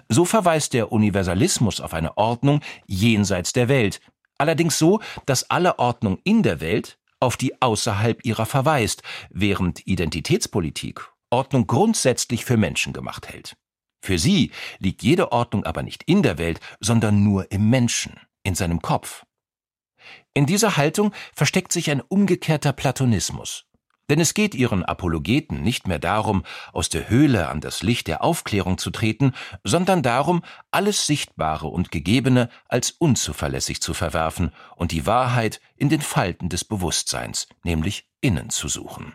So 0.09 0.25
verweist 0.25 0.73
der 0.73 0.93
Universalismus 0.93 1.81
auf 1.81 1.95
eine 1.95 2.17
Ordnung 2.17 2.61
jenseits 2.87 3.53
der 3.53 3.69
Welt, 3.69 4.01
allerdings 4.39 4.79
so, 4.79 5.01
dass 5.27 5.51
alle 5.51 5.79
Ordnung 5.79 6.19
in 6.25 6.43
der 6.43 6.61
Welt 6.61 6.99
auf 7.21 7.37
die 7.37 7.61
außerhalb 7.61 8.25
ihrer 8.25 8.47
verweist, 8.47 9.03
während 9.31 9.87
Identitätspolitik 9.87 11.11
Ordnung 11.31 11.67
grundsätzlich 11.67 12.45
für 12.45 12.57
Menschen 12.57 12.93
gemacht 12.93 13.29
hält. 13.29 13.57
Für 14.05 14.19
sie 14.19 14.53
liegt 14.79 15.03
jede 15.03 15.33
Ordnung 15.33 15.65
aber 15.65 15.83
nicht 15.83 16.05
in 16.05 16.23
der 16.23 16.39
Welt, 16.39 16.61
sondern 16.79 17.25
nur 17.25 17.51
im 17.51 17.71
Menschen, 17.71 18.21
in 18.43 18.55
seinem 18.55 18.83
Kopf. 18.83 19.25
In 20.33 20.47
dieser 20.47 20.77
Haltung 20.77 21.13
versteckt 21.35 21.73
sich 21.73 21.91
ein 21.91 22.01
umgekehrter 22.01 22.73
Platonismus. 22.73 23.67
Denn 24.11 24.21
es 24.21 24.35
geht 24.35 24.55
ihren 24.55 24.85
Apologeten 24.85 25.63
nicht 25.63 25.87
mehr 25.87 25.99
darum, 25.99 26.45
aus 26.73 26.91
der 26.91 27.09
Höhle 27.09 27.49
an 27.49 27.61
das 27.61 27.83
Licht 27.83 28.07
der 28.07 28.23
Aufklärung 28.23 28.77
zu 28.77 28.91
treten, 28.91 29.33
sondern 29.63 30.03
darum, 30.03 30.43
alles 30.71 31.07
Sichtbare 31.07 31.69
und 31.69 31.91
Gegebene 31.91 32.51
als 32.69 32.91
unzuverlässig 32.91 33.81
zu 33.81 33.95
verwerfen 33.95 34.53
und 34.77 34.93
die 34.93 35.07
Wahrheit 35.07 35.61
in 35.77 35.89
den 35.89 36.03
Falten 36.03 36.51
des 36.51 36.65
Bewusstseins, 36.65 37.49
nämlich 37.63 38.07
innen 38.21 38.51
zu 38.51 38.69
suchen. 38.69 39.15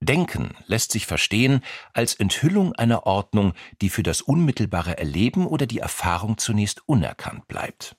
Denken 0.00 0.54
lässt 0.66 0.92
sich 0.92 1.06
verstehen 1.06 1.62
als 1.92 2.14
Enthüllung 2.14 2.74
einer 2.74 3.06
Ordnung, 3.06 3.54
die 3.80 3.88
für 3.88 4.02
das 4.02 4.20
unmittelbare 4.20 4.98
Erleben 4.98 5.46
oder 5.46 5.66
die 5.66 5.78
Erfahrung 5.78 6.36
zunächst 6.36 6.86
unerkannt 6.86 7.48
bleibt. 7.48 7.96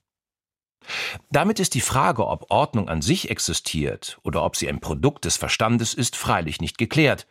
Damit 1.30 1.60
ist 1.60 1.74
die 1.74 1.82
Frage, 1.82 2.28
ob 2.28 2.50
Ordnung 2.50 2.90
an 2.90 3.02
sich 3.02 3.30
existiert 3.30 4.20
oder 4.24 4.44
ob 4.44 4.56
sie 4.56 4.70
ein 4.70 4.80
Produkt 4.80 5.26
des 5.26 5.38
Verstandes 5.38 5.94
ist, 5.94 6.16
freilich 6.16 6.62
nicht 6.62 6.78
geklärt. 6.78 7.28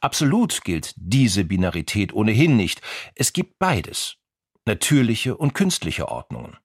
Absolut 0.00 0.62
gilt 0.64 0.94
diese 0.96 1.44
Binarität 1.44 2.12
ohnehin 2.12 2.56
nicht. 2.56 2.82
Es 3.14 3.32
gibt 3.32 3.58
beides. 3.58 4.16
Natürliche 4.64 5.36
und 5.36 5.54
künstliche 5.54 6.08
Ordnungen. 6.08 6.56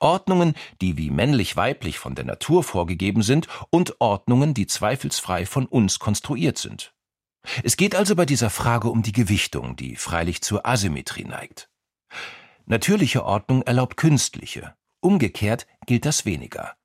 Ordnungen, 0.00 0.54
die 0.80 0.96
wie 0.96 1.08
männlich-weiblich 1.08 1.98
von 1.98 2.14
der 2.14 2.24
Natur 2.24 2.64
vorgegeben 2.64 3.22
sind 3.22 3.46
und 3.70 4.00
Ordnungen, 4.00 4.52
die 4.52 4.66
zweifelsfrei 4.66 5.46
von 5.46 5.66
uns 5.66 5.98
konstruiert 5.98 6.58
sind. 6.58 6.92
Es 7.62 7.76
geht 7.76 7.94
also 7.94 8.16
bei 8.16 8.26
dieser 8.26 8.50
Frage 8.50 8.88
um 8.88 9.02
die 9.02 9.12
Gewichtung, 9.12 9.76
die 9.76 9.94
freilich 9.94 10.42
zur 10.42 10.66
Asymmetrie 10.66 11.24
neigt. 11.24 11.70
Natürliche 12.66 13.24
Ordnung 13.24 13.62
erlaubt 13.62 13.96
künstliche, 13.96 14.74
Umgekehrt 15.00 15.66
gilt 15.88 16.04
das 16.04 16.26
weniger. 16.26 16.76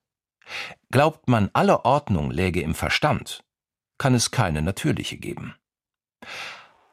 Glaubt 0.89 1.27
man, 1.27 1.50
alle 1.53 1.83
Ordnung 1.83 2.31
läge 2.31 2.62
im 2.62 2.74
Verstand, 2.74 3.43
kann 3.98 4.15
es 4.15 4.31
keine 4.31 4.62
natürliche 4.62 5.17
geben. 5.17 5.55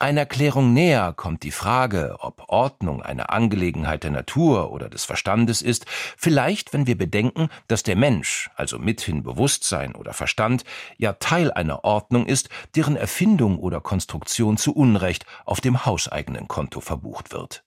Einer 0.00 0.26
Klärung 0.26 0.73
näher 0.73 1.12
kommt 1.12 1.45
die 1.45 1.50
Frage, 1.52 2.17
ob 2.19 2.49
Ordnung 2.49 3.00
eine 3.02 3.29
Angelegenheit 3.29 4.02
der 4.02 4.11
Natur 4.11 4.73
oder 4.73 4.88
des 4.88 5.05
Verstandes 5.05 5.62
ist, 5.62 5.85
vielleicht 6.17 6.73
wenn 6.73 6.87
wir 6.87 6.99
bedenken, 6.99 7.49
dass 7.69 7.83
der 7.85 7.97
Mensch, 7.97 8.50
also 8.57 8.79
mithin 8.79 9.23
Bewusstsein 9.23 9.95
oder 9.95 10.12
Verstand, 10.12 10.64
ja 10.97 11.12
Teil 11.12 11.52
einer 11.52 11.85
Ordnung 11.85 12.26
ist, 12.26 12.49
deren 12.75 12.97
Erfindung 12.97 13.59
oder 13.59 13.81
Konstruktion 13.81 14.57
zu 14.57 14.75
Unrecht 14.75 15.26
auf 15.45 15.61
dem 15.61 15.85
hauseigenen 15.85 16.49
Konto 16.49 16.81
verbucht 16.81 17.31
wird. 17.31 17.62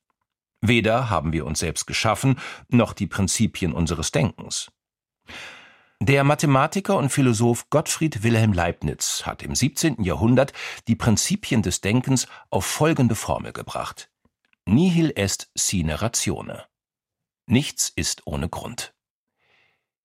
Weder 0.65 1.09
haben 1.09 1.33
wir 1.33 1.45
uns 1.45 1.59
selbst 1.59 1.87
geschaffen, 1.87 2.39
noch 2.69 2.93
die 2.93 3.05
Prinzipien 3.05 3.73
unseres 3.73 4.11
Denkens. 4.11 4.71
Der 5.99 6.23
Mathematiker 6.23 6.95
und 6.95 7.09
Philosoph 7.09 7.69
Gottfried 7.69 8.23
Wilhelm 8.23 8.53
Leibniz 8.53 9.25
hat 9.25 9.43
im 9.43 9.55
17. 9.55 10.01
Jahrhundert 10.03 10.53
die 10.87 10.95
Prinzipien 10.95 11.63
des 11.63 11.81
Denkens 11.81 12.27
auf 12.49 12.65
folgende 12.65 13.15
Formel 13.15 13.51
gebracht. 13.51 14.09
Nihil 14.65 15.11
est 15.17 15.51
sine 15.53 16.01
ratione. 16.01 16.63
Nichts 17.45 17.91
ist 17.93 18.25
ohne 18.25 18.47
Grund. 18.47 18.93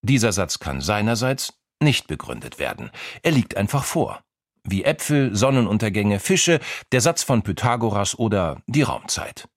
Dieser 0.02 0.32
Satz 0.32 0.58
kann 0.58 0.80
seinerseits 0.80 1.54
nicht 1.80 2.08
begründet 2.08 2.58
werden. 2.58 2.90
Er 3.22 3.30
liegt 3.30 3.56
einfach 3.56 3.84
vor. 3.84 4.24
Wie 4.64 4.82
Äpfel, 4.82 5.36
Sonnenuntergänge, 5.36 6.18
Fische, 6.18 6.58
der 6.90 7.00
Satz 7.00 7.22
von 7.22 7.42
Pythagoras 7.42 8.18
oder 8.18 8.60
die 8.66 8.82
Raumzeit. 8.82 9.48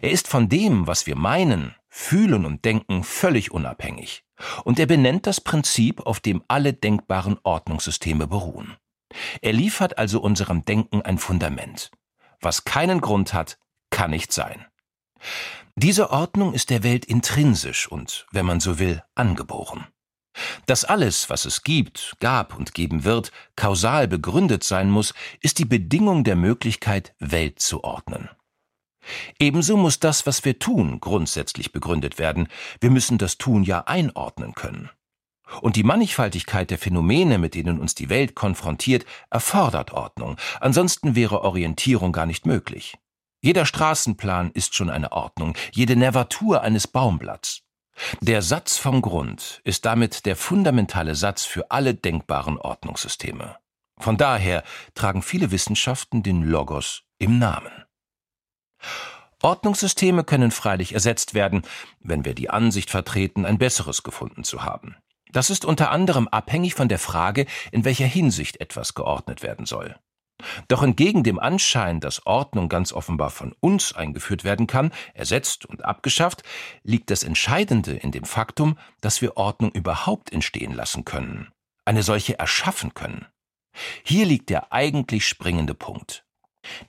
Er 0.00 0.10
ist 0.10 0.28
von 0.28 0.48
dem, 0.48 0.86
was 0.86 1.06
wir 1.06 1.16
meinen, 1.16 1.74
fühlen 1.88 2.44
und 2.44 2.64
denken, 2.64 3.04
völlig 3.04 3.50
unabhängig. 3.50 4.24
Und 4.64 4.78
er 4.78 4.86
benennt 4.86 5.26
das 5.26 5.40
Prinzip, 5.40 6.06
auf 6.06 6.20
dem 6.20 6.42
alle 6.48 6.72
denkbaren 6.72 7.38
Ordnungssysteme 7.42 8.26
beruhen. 8.26 8.76
Er 9.40 9.52
liefert 9.52 9.98
also 9.98 10.20
unserem 10.20 10.64
Denken 10.64 11.02
ein 11.02 11.18
Fundament. 11.18 11.90
Was 12.40 12.64
keinen 12.64 13.00
Grund 13.00 13.32
hat, 13.32 13.58
kann 13.90 14.10
nicht 14.10 14.32
sein. 14.32 14.66
Diese 15.76 16.10
Ordnung 16.10 16.54
ist 16.54 16.70
der 16.70 16.82
Welt 16.82 17.04
intrinsisch 17.04 17.88
und, 17.88 18.26
wenn 18.32 18.46
man 18.46 18.60
so 18.60 18.78
will, 18.78 19.02
angeboren. 19.14 19.86
Dass 20.66 20.84
alles, 20.84 21.30
was 21.30 21.44
es 21.44 21.62
gibt, 21.62 22.16
gab 22.20 22.56
und 22.56 22.74
geben 22.74 23.04
wird, 23.04 23.32
kausal 23.56 24.06
begründet 24.06 24.62
sein 24.62 24.90
muss, 24.90 25.14
ist 25.40 25.58
die 25.58 25.64
Bedingung 25.64 26.22
der 26.22 26.36
Möglichkeit, 26.36 27.14
Welt 27.18 27.60
zu 27.60 27.82
ordnen. 27.82 28.28
Ebenso 29.38 29.76
muss 29.76 30.00
das, 30.00 30.26
was 30.26 30.44
wir 30.44 30.58
tun, 30.58 31.00
grundsätzlich 31.00 31.72
begründet 31.72 32.18
werden. 32.18 32.48
Wir 32.80 32.90
müssen 32.90 33.18
das 33.18 33.38
Tun 33.38 33.62
ja 33.62 33.84
einordnen 33.86 34.54
können. 34.54 34.90
Und 35.62 35.76
die 35.76 35.82
Mannigfaltigkeit 35.82 36.70
der 36.70 36.78
Phänomene, 36.78 37.38
mit 37.38 37.54
denen 37.54 37.80
uns 37.80 37.94
die 37.94 38.10
Welt 38.10 38.34
konfrontiert, 38.34 39.06
erfordert 39.30 39.92
Ordnung, 39.92 40.36
ansonsten 40.60 41.14
wäre 41.14 41.42
Orientierung 41.42 42.12
gar 42.12 42.26
nicht 42.26 42.44
möglich. 42.44 42.98
Jeder 43.40 43.64
Straßenplan 43.64 44.50
ist 44.52 44.74
schon 44.74 44.90
eine 44.90 45.12
Ordnung, 45.12 45.54
jede 45.72 45.96
Nervatur 45.96 46.62
eines 46.62 46.86
Baumblatts. 46.86 47.62
Der 48.20 48.42
Satz 48.42 48.76
vom 48.76 49.00
Grund 49.00 49.60
ist 49.64 49.84
damit 49.84 50.26
der 50.26 50.36
fundamentale 50.36 51.14
Satz 51.14 51.44
für 51.44 51.70
alle 51.70 51.94
denkbaren 51.94 52.58
Ordnungssysteme. 52.58 53.56
Von 53.98 54.16
daher 54.16 54.62
tragen 54.94 55.22
viele 55.22 55.50
Wissenschaften 55.50 56.22
den 56.22 56.42
Logos 56.42 57.02
im 57.18 57.38
Namen. 57.38 57.77
Ordnungssysteme 59.42 60.24
können 60.24 60.50
freilich 60.50 60.94
ersetzt 60.94 61.34
werden, 61.34 61.62
wenn 62.00 62.24
wir 62.24 62.34
die 62.34 62.50
Ansicht 62.50 62.90
vertreten, 62.90 63.46
ein 63.46 63.58
besseres 63.58 64.02
gefunden 64.02 64.44
zu 64.44 64.64
haben. 64.64 64.96
Das 65.30 65.50
ist 65.50 65.64
unter 65.64 65.90
anderem 65.90 66.26
abhängig 66.28 66.74
von 66.74 66.88
der 66.88 66.98
Frage, 66.98 67.46
in 67.70 67.84
welcher 67.84 68.06
Hinsicht 68.06 68.60
etwas 68.60 68.94
geordnet 68.94 69.42
werden 69.42 69.66
soll. 69.66 69.96
Doch 70.68 70.82
entgegen 70.82 71.24
dem 71.24 71.38
Anschein, 71.38 72.00
dass 72.00 72.24
Ordnung 72.26 72.68
ganz 72.68 72.92
offenbar 72.92 73.30
von 73.30 73.54
uns 73.60 73.92
eingeführt 73.92 74.44
werden 74.44 74.66
kann, 74.66 74.92
ersetzt 75.14 75.66
und 75.66 75.84
abgeschafft, 75.84 76.42
liegt 76.84 77.10
das 77.10 77.24
Entscheidende 77.24 77.92
in 77.92 78.12
dem 78.12 78.24
Faktum, 78.24 78.78
dass 79.00 79.20
wir 79.20 79.36
Ordnung 79.36 79.72
überhaupt 79.72 80.32
entstehen 80.32 80.72
lassen 80.72 81.04
können, 81.04 81.48
eine 81.84 82.02
solche 82.02 82.38
erschaffen 82.38 82.94
können. 82.94 83.26
Hier 84.04 84.26
liegt 84.26 84.50
der 84.50 84.72
eigentlich 84.72 85.26
springende 85.26 85.74
Punkt. 85.74 86.24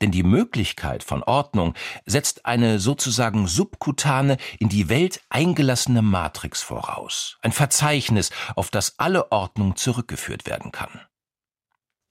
Denn 0.01 0.11
die 0.11 0.23
Möglichkeit 0.23 1.03
von 1.03 1.23
Ordnung 1.23 1.73
setzt 2.05 2.45
eine 2.45 2.79
sozusagen 2.79 3.47
subkutane, 3.47 4.37
in 4.59 4.69
die 4.69 4.89
Welt 4.89 5.21
eingelassene 5.29 6.01
Matrix 6.01 6.61
voraus, 6.61 7.37
ein 7.41 7.51
Verzeichnis, 7.51 8.31
auf 8.55 8.71
das 8.71 8.97
alle 8.97 9.31
Ordnung 9.31 9.75
zurückgeführt 9.75 10.45
werden 10.45 10.71
kann. 10.71 11.01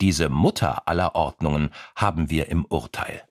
Diese 0.00 0.28
Mutter 0.28 0.86
aller 0.86 1.14
Ordnungen 1.14 1.70
haben 1.96 2.30
wir 2.30 2.48
im 2.48 2.64
Urteil. 2.64 3.24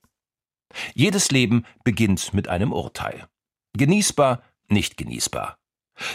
Jedes 0.94 1.32
Leben 1.32 1.66
beginnt 1.84 2.34
mit 2.34 2.50
einem 2.50 2.74
Urteil. 2.74 3.28
Genießbar, 3.78 4.44
nicht 4.68 4.98
genießbar. 4.98 5.58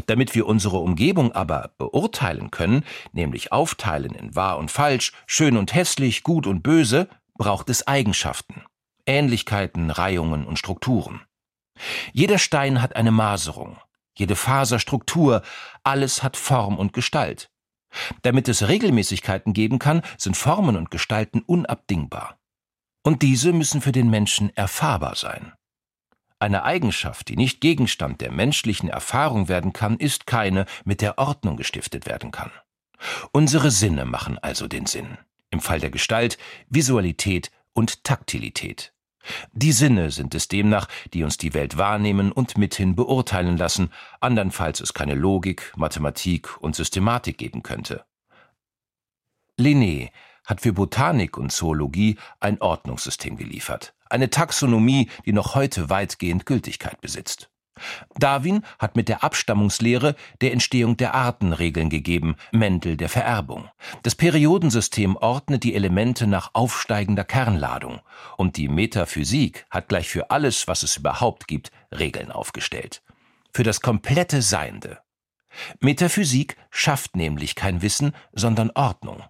Damit 0.07 0.35
wir 0.35 0.47
unsere 0.47 0.77
Umgebung 0.77 1.33
aber 1.33 1.75
beurteilen 1.79 2.51
können, 2.51 2.85
nämlich 3.13 3.51
aufteilen 3.51 4.15
in 4.15 4.37
wahr 4.37 4.59
und 4.59 4.71
falsch, 4.71 5.13
schön 5.27 5.57
und 5.57 5.75
hässlich, 5.75 6.23
gut 6.23 6.47
und 6.47 6.63
böse, 6.63 7.09
braucht 7.43 7.71
es 7.71 7.89
Eigenschaften, 7.89 8.63
Ähnlichkeiten, 9.05 9.91
Reihungen 9.91 10.47
und 10.47 10.61
Strukturen. 10.61 11.23
Jeder 12.13 12.39
Stein 12.39 12.81
hat 12.81 12.95
eine 12.95 13.11
Maserung, 13.11 13.79
jede 14.17 14.37
Faser 14.37 14.79
Struktur, 14.79 15.43
alles 15.83 16.23
hat 16.23 16.37
Form 16.37 16.79
und 16.79 16.93
Gestalt. 16.93 17.51
Damit 18.23 18.49
es 18.49 18.69
Regelmäßigkeiten 18.69 19.55
geben 19.55 19.81
kann, 19.81 20.03
sind 20.19 20.37
Formen 20.37 20.77
und 20.77 20.93
Gestalten 20.93 21.41
unabdingbar. 21.41 22.39
Und 23.03 23.23
diese 23.23 23.53
müssen 23.53 23.81
für 23.81 23.91
den 23.91 24.09
Menschen 24.09 24.57
erfahrbar 24.57 25.17
sein. 25.17 25.53
Eine 26.39 26.63
Eigenschaft, 26.63 27.27
die 27.29 27.37
nicht 27.37 27.61
Gegenstand 27.61 28.21
der 28.21 28.31
menschlichen 28.31 28.89
Erfahrung 28.89 29.49
werden 29.49 29.73
kann, 29.73 29.97
ist 29.97 30.29
keine, 30.29 30.65
mit 30.85 31.01
der 31.01 31.19
Ordnung 31.19 31.57
gestiftet 31.57 32.07
werden 32.07 32.31
kann. 32.31 32.53
Unsere 33.33 33.73
Sinne 33.73 34.05
machen 34.05 34.39
also 34.39 34.69
den 34.69 34.87
Sinn 34.87 35.19
im 35.53 35.61
Fall 35.61 35.79
der 35.79 35.91
Gestalt 35.91 36.39
Visualität 36.69 37.53
und 37.73 38.03
Taktilität. 38.03 38.93
Die 39.53 39.71
Sinne 39.71 40.11
sind 40.11 40.35
es 40.35 40.49
demnach, 40.49 40.89
die 41.15 41.23
uns 41.23 41.37
die 41.37 41.55
Welt 41.55 41.77
wahrnehmen 41.77 42.33
und 42.33 42.59
mithin 42.59 42.97
beurteilen 42.97 43.57
lassen, 43.57 43.93
andernfalls 44.21 44.81
es 44.81 44.95
keine 44.95 45.15
Logik, 45.15 45.73
Mathematik 45.77 46.61
und 46.61 46.75
Systematik 46.75 47.39
geben 47.39 47.63
könnte. 47.63 48.05
Linné 49.61 50.11
hat 50.45 50.61
für 50.61 50.73
Botanik 50.73 51.39
und 51.39 51.53
Zoologie 51.53 52.19
ein 52.41 52.61
Ordnungssystem 52.61 53.37
geliefert, 53.37 53.95
eine 54.11 54.29
Taxonomie, 54.29 55.09
die 55.25 55.33
noch 55.33 55.55
heute 55.55 55.89
weitgehend 55.89 56.47
Gültigkeit 56.47 57.01
besitzt. 57.01 57.52
Darwin 58.17 58.65
hat 58.79 58.97
mit 58.97 59.09
der 59.09 59.25
Abstammungslehre 59.25 60.15
der 60.41 60.53
Entstehung 60.53 60.97
der 60.97 61.15
Arten 61.15 61.53
Regeln 61.53 61.89
gegeben, 61.89 62.37
Mäntel 62.53 62.97
der 62.97 63.09
Vererbung. 63.09 63.69
Das 64.03 64.15
Periodensystem 64.15 65.17
ordnet 65.17 65.65
die 65.65 65.75
Elemente 65.75 66.27
nach 66.27 66.51
aufsteigender 66.53 67.25
Kernladung. 67.25 68.01
Und 68.37 68.57
die 68.57 68.69
Metaphysik 68.69 69.67
hat 69.71 69.89
gleich 69.89 70.09
für 70.09 70.31
alles, 70.31 70.69
was 70.69 70.83
es 70.83 70.97
überhaupt 70.97 71.49
gibt, 71.49 71.71
Regeln 71.91 72.31
aufgestellt. 72.31 73.03
Für 73.53 73.63
das 73.63 73.81
komplette 73.81 74.43
Seiende. 74.43 74.99
Metaphysik 75.81 76.57
schafft 76.71 77.17
nämlich 77.17 77.55
kein 77.55 77.83
Wissen, 77.83 78.13
sondern 78.33 78.71
Ordnung. 78.75 79.23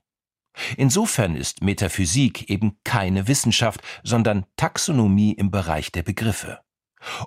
Insofern 0.76 1.34
ist 1.34 1.62
Metaphysik 1.62 2.50
eben 2.50 2.78
keine 2.84 3.26
Wissenschaft, 3.26 3.80
sondern 4.02 4.46
Taxonomie 4.56 5.32
im 5.32 5.50
Bereich 5.50 5.92
der 5.92 6.02
Begriffe. 6.02 6.62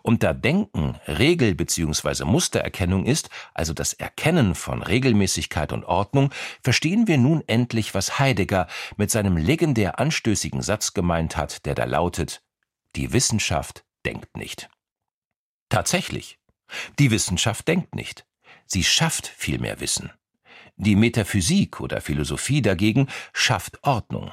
Und 0.01 0.23
da 0.23 0.33
Denken 0.33 0.99
Regel- 1.07 1.55
bzw. 1.55 2.25
Mustererkennung 2.25 3.05
ist, 3.05 3.29
also 3.53 3.73
das 3.73 3.93
Erkennen 3.93 4.55
von 4.55 4.81
Regelmäßigkeit 4.81 5.71
und 5.73 5.85
Ordnung, 5.85 6.31
verstehen 6.61 7.07
wir 7.07 7.17
nun 7.17 7.43
endlich, 7.47 7.93
was 7.93 8.19
Heidegger 8.19 8.67
mit 8.97 9.11
seinem 9.11 9.37
legendär 9.37 9.99
anstößigen 9.99 10.61
Satz 10.61 10.93
gemeint 10.93 11.37
hat, 11.37 11.65
der 11.65 11.75
da 11.75 11.85
lautet 11.85 12.41
Die 12.95 13.11
Wissenschaft 13.13 13.83
denkt 14.05 14.37
nicht. 14.37 14.69
Tatsächlich, 15.69 16.39
die 16.99 17.11
Wissenschaft 17.11 17.67
denkt 17.67 17.95
nicht. 17.95 18.25
Sie 18.65 18.83
schafft 18.83 19.27
vielmehr 19.27 19.79
Wissen. 19.79 20.11
Die 20.77 20.95
Metaphysik 20.95 21.79
oder 21.79 22.01
Philosophie 22.01 22.61
dagegen 22.61 23.07
schafft 23.33 23.83
Ordnung. 23.83 24.31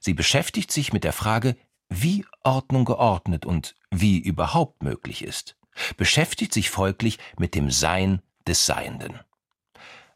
Sie 0.00 0.14
beschäftigt 0.14 0.72
sich 0.72 0.92
mit 0.92 1.04
der 1.04 1.12
Frage, 1.12 1.56
wie 1.88 2.24
Ordnung 2.42 2.84
geordnet 2.84 3.46
und 3.46 3.74
wie 3.90 4.18
überhaupt 4.18 4.82
möglich 4.82 5.22
ist, 5.24 5.56
beschäftigt 5.96 6.52
sich 6.52 6.70
folglich 6.70 7.18
mit 7.38 7.54
dem 7.54 7.70
Sein 7.70 8.20
des 8.46 8.66
Seienden. 8.66 9.20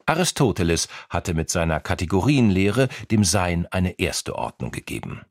Aristoteles 0.06 0.88
hatte 1.08 1.34
mit 1.34 1.50
seiner 1.50 1.80
Kategorienlehre 1.80 2.88
dem 3.10 3.24
Sein 3.24 3.66
eine 3.70 3.98
erste 3.98 4.34
Ordnung 4.34 4.72
gegeben. 4.72 5.22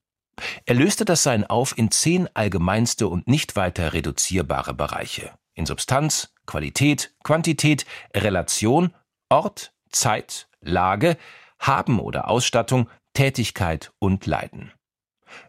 Er 0.65 0.75
löste 0.75 1.05
das 1.05 1.23
Sein 1.23 1.45
auf 1.45 1.77
in 1.77 1.91
zehn 1.91 2.27
allgemeinste 2.33 3.07
und 3.07 3.27
nicht 3.27 3.55
weiter 3.55 3.93
reduzierbare 3.93 4.73
Bereiche. 4.73 5.31
In 5.53 5.65
Substanz, 5.65 6.33
Qualität, 6.45 7.13
Quantität, 7.23 7.85
Relation, 8.15 8.93
Ort, 9.29 9.73
Zeit, 9.89 10.47
Lage, 10.61 11.17
Haben 11.59 11.99
oder 11.99 12.29
Ausstattung, 12.29 12.89
Tätigkeit 13.13 13.91
und 13.99 14.25
Leiden. 14.25 14.71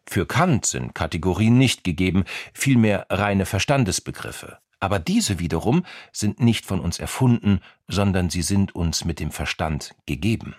Für 0.06 0.26
Kant 0.26 0.66
sind 0.66 0.94
Kategorien 0.94 1.58
nicht 1.58 1.84
gegeben, 1.84 2.24
vielmehr 2.52 3.06
reine 3.10 3.46
Verstandesbegriffe. 3.46 4.58
Aber 4.80 4.98
diese 4.98 5.38
wiederum 5.38 5.84
sind 6.12 6.40
nicht 6.40 6.66
von 6.66 6.80
uns 6.80 6.98
erfunden, 6.98 7.60
sondern 7.86 8.30
sie 8.30 8.42
sind 8.42 8.74
uns 8.74 9.04
mit 9.04 9.20
dem 9.20 9.30
Verstand 9.30 9.94
gegeben. 10.06 10.56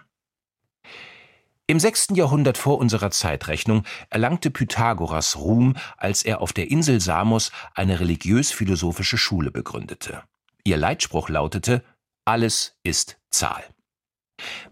Im 1.65 1.79
sechsten 1.79 2.15
Jahrhundert 2.15 2.57
vor 2.57 2.77
unserer 2.77 3.09
Zeitrechnung 3.11 3.83
erlangte 4.09 4.51
Pythagoras 4.51 5.37
Ruhm, 5.37 5.75
als 5.97 6.23
er 6.23 6.41
auf 6.41 6.53
der 6.53 6.69
Insel 6.69 6.99
Samos 6.99 7.51
eine 7.73 7.99
religiös-philosophische 7.99 9.17
Schule 9.17 9.49
begründete. 9.49 10.23
Ihr 10.65 10.77
Leitspruch 10.77 11.29
lautete 11.29 11.83
Alles 12.25 12.77
ist 12.83 13.17
Zahl. 13.29 13.63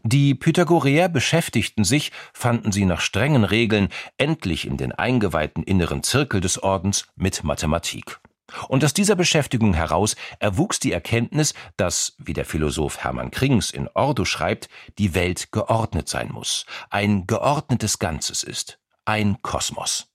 Die 0.04 0.36
Pythagoreer 0.36 1.10
beschäftigten 1.10 1.84
sich, 1.84 2.12
fanden 2.34 2.72
sie 2.72 2.86
nach 2.86 3.02
strengen 3.02 3.44
Regeln, 3.44 3.90
endlich 4.18 4.66
in 4.66 4.78
den 4.78 4.92
eingeweihten 4.92 5.64
inneren 5.64 6.04
Zirkel 6.04 6.42
des 6.42 6.62
Ordens 6.62 7.08
mit 7.16 7.44
Mathematik. 7.44 8.20
Und 8.68 8.84
aus 8.84 8.94
dieser 8.94 9.16
Beschäftigung 9.16 9.74
heraus 9.74 10.16
erwuchs 10.40 10.80
die 10.80 10.92
Erkenntnis, 10.92 11.54
dass, 11.78 12.16
wie 12.18 12.34
der 12.34 12.46
Philosoph 12.46 13.00
Hermann 13.00 13.32
Krings 13.32 13.72
in 13.72 13.88
Ordo 13.94 14.26
schreibt, 14.26 14.70
die 14.98 15.14
Welt 15.14 15.52
geordnet 15.52 16.10
sein 16.10 16.30
muss, 16.32 16.66
ein 16.90 17.28
geordnetes 17.28 18.00
Ganzes 18.00 18.44
ist, 18.44 18.80
ein 19.06 19.42
Kosmos. 19.42 20.11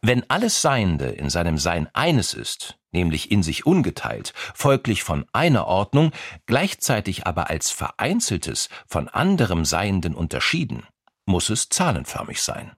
Wenn 0.00 0.28
alles 0.28 0.62
Seiende 0.62 1.06
in 1.06 1.30
seinem 1.30 1.58
Sein 1.58 1.88
eines 1.92 2.34
ist, 2.34 2.78
nämlich 2.92 3.30
in 3.30 3.42
sich 3.42 3.66
ungeteilt, 3.66 4.32
folglich 4.54 5.02
von 5.02 5.26
einer 5.32 5.66
Ordnung, 5.66 6.12
gleichzeitig 6.46 7.26
aber 7.26 7.50
als 7.50 7.70
vereinzeltes, 7.70 8.68
von 8.86 9.08
anderem 9.08 9.64
Seienden 9.64 10.14
unterschieden, 10.14 10.86
muss 11.26 11.50
es 11.50 11.68
zahlenförmig 11.68 12.40
sein. 12.42 12.72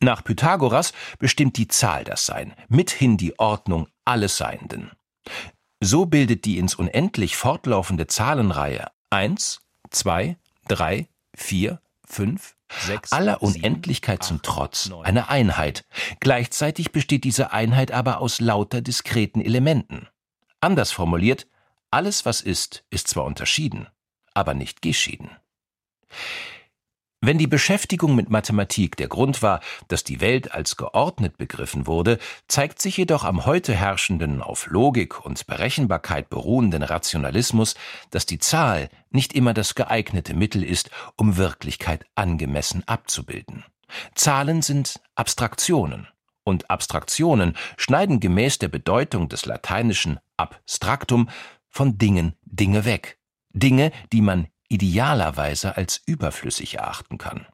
Nach 0.00 0.22
Pythagoras 0.22 0.92
bestimmt 1.18 1.56
die 1.56 1.68
Zahl 1.68 2.04
das 2.04 2.26
Sein, 2.26 2.54
mithin 2.68 3.16
die 3.16 3.38
Ordnung 3.38 3.88
alles 4.04 4.36
Seienden. 4.36 4.90
So 5.80 6.06
bildet 6.06 6.44
die 6.44 6.58
ins 6.58 6.74
unendlich 6.74 7.36
fortlaufende 7.36 8.06
Zahlenreihe 8.06 8.88
1, 9.10 9.60
2, 9.90 10.36
3, 10.68 11.08
4, 11.34 11.80
5, 12.06 12.54
Sechs, 12.54 12.54
aller 13.10 13.42
Unendlichkeit 13.42 14.22
zum 14.22 14.42
Trotz 14.42 14.90
eine 15.02 15.28
Einheit. 15.28 15.84
Gleichzeitig 16.20 16.92
besteht 16.92 17.24
diese 17.24 17.52
Einheit 17.52 17.92
aber 17.92 18.20
aus 18.20 18.40
lauter 18.40 18.80
diskreten 18.80 19.40
Elementen. 19.40 20.08
Anders 20.60 20.92
formuliert, 20.92 21.46
alles, 21.90 22.24
was 22.24 22.40
ist, 22.40 22.84
ist 22.90 23.08
zwar 23.08 23.24
unterschieden, 23.24 23.86
aber 24.32 24.54
nicht 24.54 24.82
geschieden. 24.82 25.30
Wenn 27.26 27.38
die 27.38 27.46
Beschäftigung 27.46 28.14
mit 28.14 28.28
Mathematik 28.28 28.98
der 28.98 29.08
Grund 29.08 29.40
war, 29.40 29.60
dass 29.88 30.04
die 30.04 30.20
Welt 30.20 30.52
als 30.52 30.76
geordnet 30.76 31.38
begriffen 31.38 31.86
wurde, 31.86 32.18
zeigt 32.48 32.82
sich 32.82 32.98
jedoch 32.98 33.24
am 33.24 33.46
heute 33.46 33.72
herrschenden 33.72 34.42
auf 34.42 34.66
Logik 34.66 35.24
und 35.24 35.46
Berechenbarkeit 35.46 36.28
beruhenden 36.28 36.82
Rationalismus, 36.82 37.76
dass 38.10 38.26
die 38.26 38.40
Zahl 38.40 38.90
nicht 39.08 39.32
immer 39.32 39.54
das 39.54 39.74
geeignete 39.74 40.34
Mittel 40.34 40.62
ist, 40.62 40.90
um 41.16 41.38
Wirklichkeit 41.38 42.04
angemessen 42.14 42.86
abzubilden. 42.86 43.64
Zahlen 44.14 44.60
sind 44.60 45.00
Abstraktionen, 45.14 46.06
und 46.44 46.68
Abstraktionen 46.68 47.56
schneiden 47.78 48.20
gemäß 48.20 48.58
der 48.58 48.68
Bedeutung 48.68 49.30
des 49.30 49.46
lateinischen 49.46 50.20
abstractum 50.36 51.30
von 51.70 51.96
Dingen 51.96 52.34
Dinge 52.44 52.84
weg. 52.84 53.18
Dinge, 53.54 53.92
die 54.12 54.20
man 54.20 54.48
idealerweise 54.68 55.76
als 55.76 56.02
überflüssig 56.06 56.74
erachten 56.74 57.18
kann. 57.18 57.46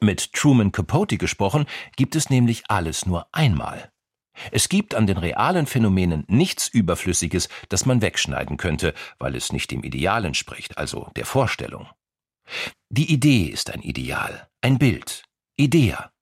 Mit 0.00 0.32
Truman 0.32 0.72
Capote 0.72 1.18
gesprochen, 1.18 1.66
gibt 1.96 2.16
es 2.16 2.30
nämlich 2.30 2.64
alles 2.68 3.06
nur 3.06 3.28
einmal. 3.32 3.90
Es 4.52 4.68
gibt 4.68 4.94
an 4.94 5.06
den 5.06 5.18
realen 5.18 5.66
Phänomenen 5.66 6.24
nichts 6.28 6.68
Überflüssiges, 6.68 7.48
das 7.68 7.86
man 7.86 8.02
wegschneiden 8.02 8.56
könnte, 8.56 8.94
weil 9.18 9.34
es 9.34 9.52
nicht 9.52 9.70
dem 9.70 9.82
Ideal 9.82 10.24
entspricht, 10.24 10.78
also 10.78 11.10
der 11.16 11.26
Vorstellung. 11.26 11.88
Die 12.88 13.12
Idee 13.12 13.44
ist 13.44 13.70
ein 13.70 13.82
Ideal, 13.82 14.48
ein 14.60 14.78
Bild, 14.78 15.24
Idea. 15.56 16.12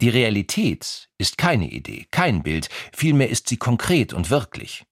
Die 0.00 0.08
Realität 0.08 1.10
ist 1.18 1.36
keine 1.36 1.70
Idee, 1.70 2.06
kein 2.10 2.42
Bild, 2.42 2.70
vielmehr 2.92 3.28
ist 3.28 3.48
sie 3.48 3.58
konkret 3.58 4.14
und 4.14 4.30
wirklich. 4.30 4.84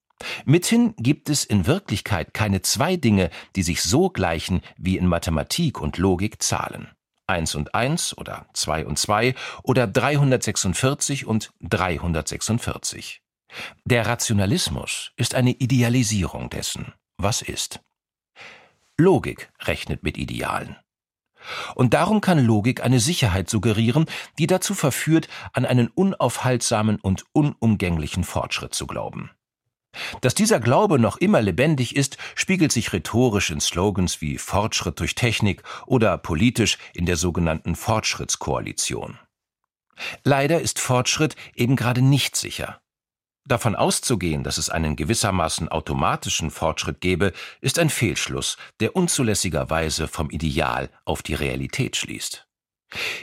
Mithin 0.45 0.95
gibt 0.97 1.29
es 1.29 1.45
in 1.45 1.67
Wirklichkeit 1.67 2.33
keine 2.33 2.63
zwei 2.63 2.97
Dinge, 2.97 3.31
die 3.55 3.63
sich 3.63 3.83
so 3.83 4.09
gleichen 4.09 4.63
wie 4.77 4.97
in 4.97 5.07
Mathematik 5.07 5.81
und 5.81 5.99
Logik 5.99 6.43
Zahlen. 6.43 6.89
Eins 7.27 7.55
und 7.55 7.75
eins 7.75 8.17
oder 8.17 8.47
zwei 8.53 8.87
und 8.87 8.99
zwei 8.99 9.35
oder 9.63 9.87
346 9.87 11.27
und 11.27 11.51
346. 11.61 13.21
Der 13.85 14.07
Rationalismus 14.07 15.13
ist 15.17 15.35
eine 15.35 15.51
Idealisierung 15.51 16.51
dessen, 16.51 16.93
was 17.17 17.43
ist. 17.43 17.81
Logik 18.97 19.51
rechnet 19.61 20.03
mit 20.03 20.17
Idealen. 20.17 20.77
Und 21.75 21.95
darum 21.95 22.21
kann 22.21 22.45
Logik 22.45 22.83
eine 22.83 23.01
Sicherheit 23.01 23.51
suggerieren, 23.51 24.07
die 24.39 24.47
dazu 24.47 24.75
verführt, 24.75 25.29
an 25.53 25.65
einen 25.65 25.89
unaufhaltsamen 25.89 26.99
und 27.01 27.25
unumgänglichen 27.33 28.25
Fortschritt 28.25 28.75
zu 28.75 28.87
glauben. 28.87 29.31
Dass 30.21 30.35
dieser 30.35 30.61
Glaube 30.61 30.99
noch 30.99 31.17
immer 31.17 31.41
lebendig 31.43 31.97
ist, 31.97 32.17
spiegelt 32.35 32.73
sich 32.73 32.93
rhetorisch 32.93 33.51
in 33.51 33.61
Slogans 33.61 34.21
wie 34.21 34.39
Fortschritt 34.39 35.01
durch 35.01 35.15
Technik 35.15 35.63
oder 35.87 36.19
politisch 36.19 36.79
in 36.95 37.07
der 37.07 37.17
sogenannten 37.17 37.75
Fortschrittskoalition. 37.75 39.19
Leider 40.25 40.61
ist 40.61 40.79
Fortschritt 40.79 41.37
eben 41.55 41.77
gerade 41.77 42.03
nicht 42.03 42.37
sicher. 42.37 42.81
Davon 43.47 43.77
auszugehen, 43.77 44.43
dass 44.43 44.59
es 44.59 44.71
einen 44.71 44.97
gewissermaßen 44.97 45.69
automatischen 45.69 46.51
Fortschritt 46.51 47.01
gäbe, 47.01 47.33
ist 47.61 47.79
ein 47.79 47.91
Fehlschluss, 47.91 48.57
der 48.81 48.97
unzulässigerweise 48.97 50.09
vom 50.09 50.31
Ideal 50.31 50.91
auf 51.05 51.23
die 51.23 51.35
Realität 51.35 51.97
schließt. 51.97 52.49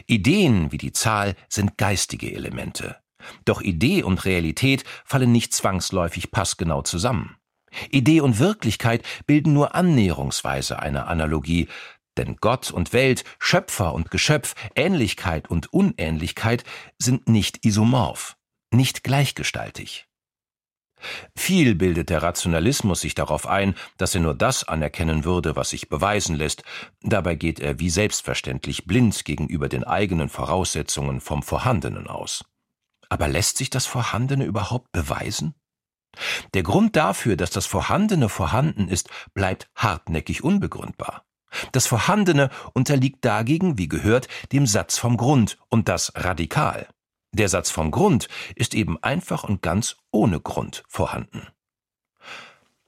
Ideen 0.07 0.71
wie 0.71 0.77
die 0.77 0.93
Zahl 0.93 1.35
sind 1.49 1.77
geistige 1.77 2.33
Elemente. 2.33 3.02
Doch 3.45 3.61
Idee 3.61 4.03
und 4.03 4.25
Realität 4.25 4.83
fallen 5.05 5.31
nicht 5.31 5.53
zwangsläufig 5.53 6.31
passgenau 6.31 6.81
zusammen. 6.81 7.37
Idee 7.89 8.21
und 8.21 8.39
Wirklichkeit 8.39 9.03
bilden 9.25 9.53
nur 9.53 9.75
annäherungsweise 9.75 10.79
eine 10.79 11.07
Analogie, 11.07 11.67
Denn 12.17 12.37
Gott 12.39 12.69
und 12.69 12.93
Welt, 12.93 13.23
Schöpfer 13.39 13.93
und 13.93 14.11
Geschöpf, 14.11 14.53
Ähnlichkeit 14.75 15.49
und 15.49 15.73
Unähnlichkeit 15.73 16.63
sind 16.99 17.27
nicht 17.27 17.65
isomorph, 17.65 18.37
nicht 18.71 19.03
gleichgestaltig. 19.03 20.07
Viel 21.35 21.75
bildet 21.75 22.09
der 22.09 22.23
Rationalismus 22.23 23.01
sich 23.01 23.15
darauf 23.15 23.47
ein, 23.47 23.75
dass 23.97 24.15
er 24.15 24.21
nur 24.21 24.35
das 24.35 24.63
anerkennen 24.63 25.25
würde, 25.25 25.55
was 25.55 25.71
sich 25.71 25.89
beweisen 25.89 26.35
lässt, 26.35 26.63
dabei 27.01 27.35
geht 27.35 27.59
er 27.59 27.79
wie 27.79 27.89
selbstverständlich 27.89 28.85
blind 28.85 29.25
gegenüber 29.25 29.67
den 29.67 29.83
eigenen 29.83 30.29
Voraussetzungen 30.29 31.19
vom 31.19 31.43
Vorhandenen 31.43 32.07
aus. 32.07 32.45
Aber 33.13 33.27
lässt 33.27 33.59
sich 33.59 33.69
das 33.69 33.85
Vorhandene 33.85 34.43
überhaupt 34.43 34.91
beweisen? 34.91 35.53
Der 36.55 36.63
Grund 36.63 36.95
dafür, 36.95 37.37
dass 37.37 37.51
das 37.51 37.67
Vorhandene 37.67 38.27
vorhanden 38.27 38.87
ist, 38.87 39.07
bleibt 39.35 39.69
hartnäckig 39.75 40.43
unbegründbar. 40.43 41.23
Das 41.73 41.85
Vorhandene 41.85 42.49
unterliegt 42.73 43.23
dagegen, 43.23 43.77
wie 43.77 43.87
gehört, 43.87 44.29
dem 44.51 44.65
Satz 44.65 44.97
vom 44.97 45.15
Grund 45.17 45.59
und 45.69 45.89
das 45.89 46.11
radikal. 46.15 46.87
Der 47.33 47.49
Satz 47.49 47.69
vom 47.69 47.91
Grund 47.91 48.29
ist 48.55 48.73
eben 48.73 48.97
einfach 49.03 49.43
und 49.43 49.61
ganz 49.61 49.95
ohne 50.11 50.39
Grund 50.39 50.83
vorhanden. 50.87 51.47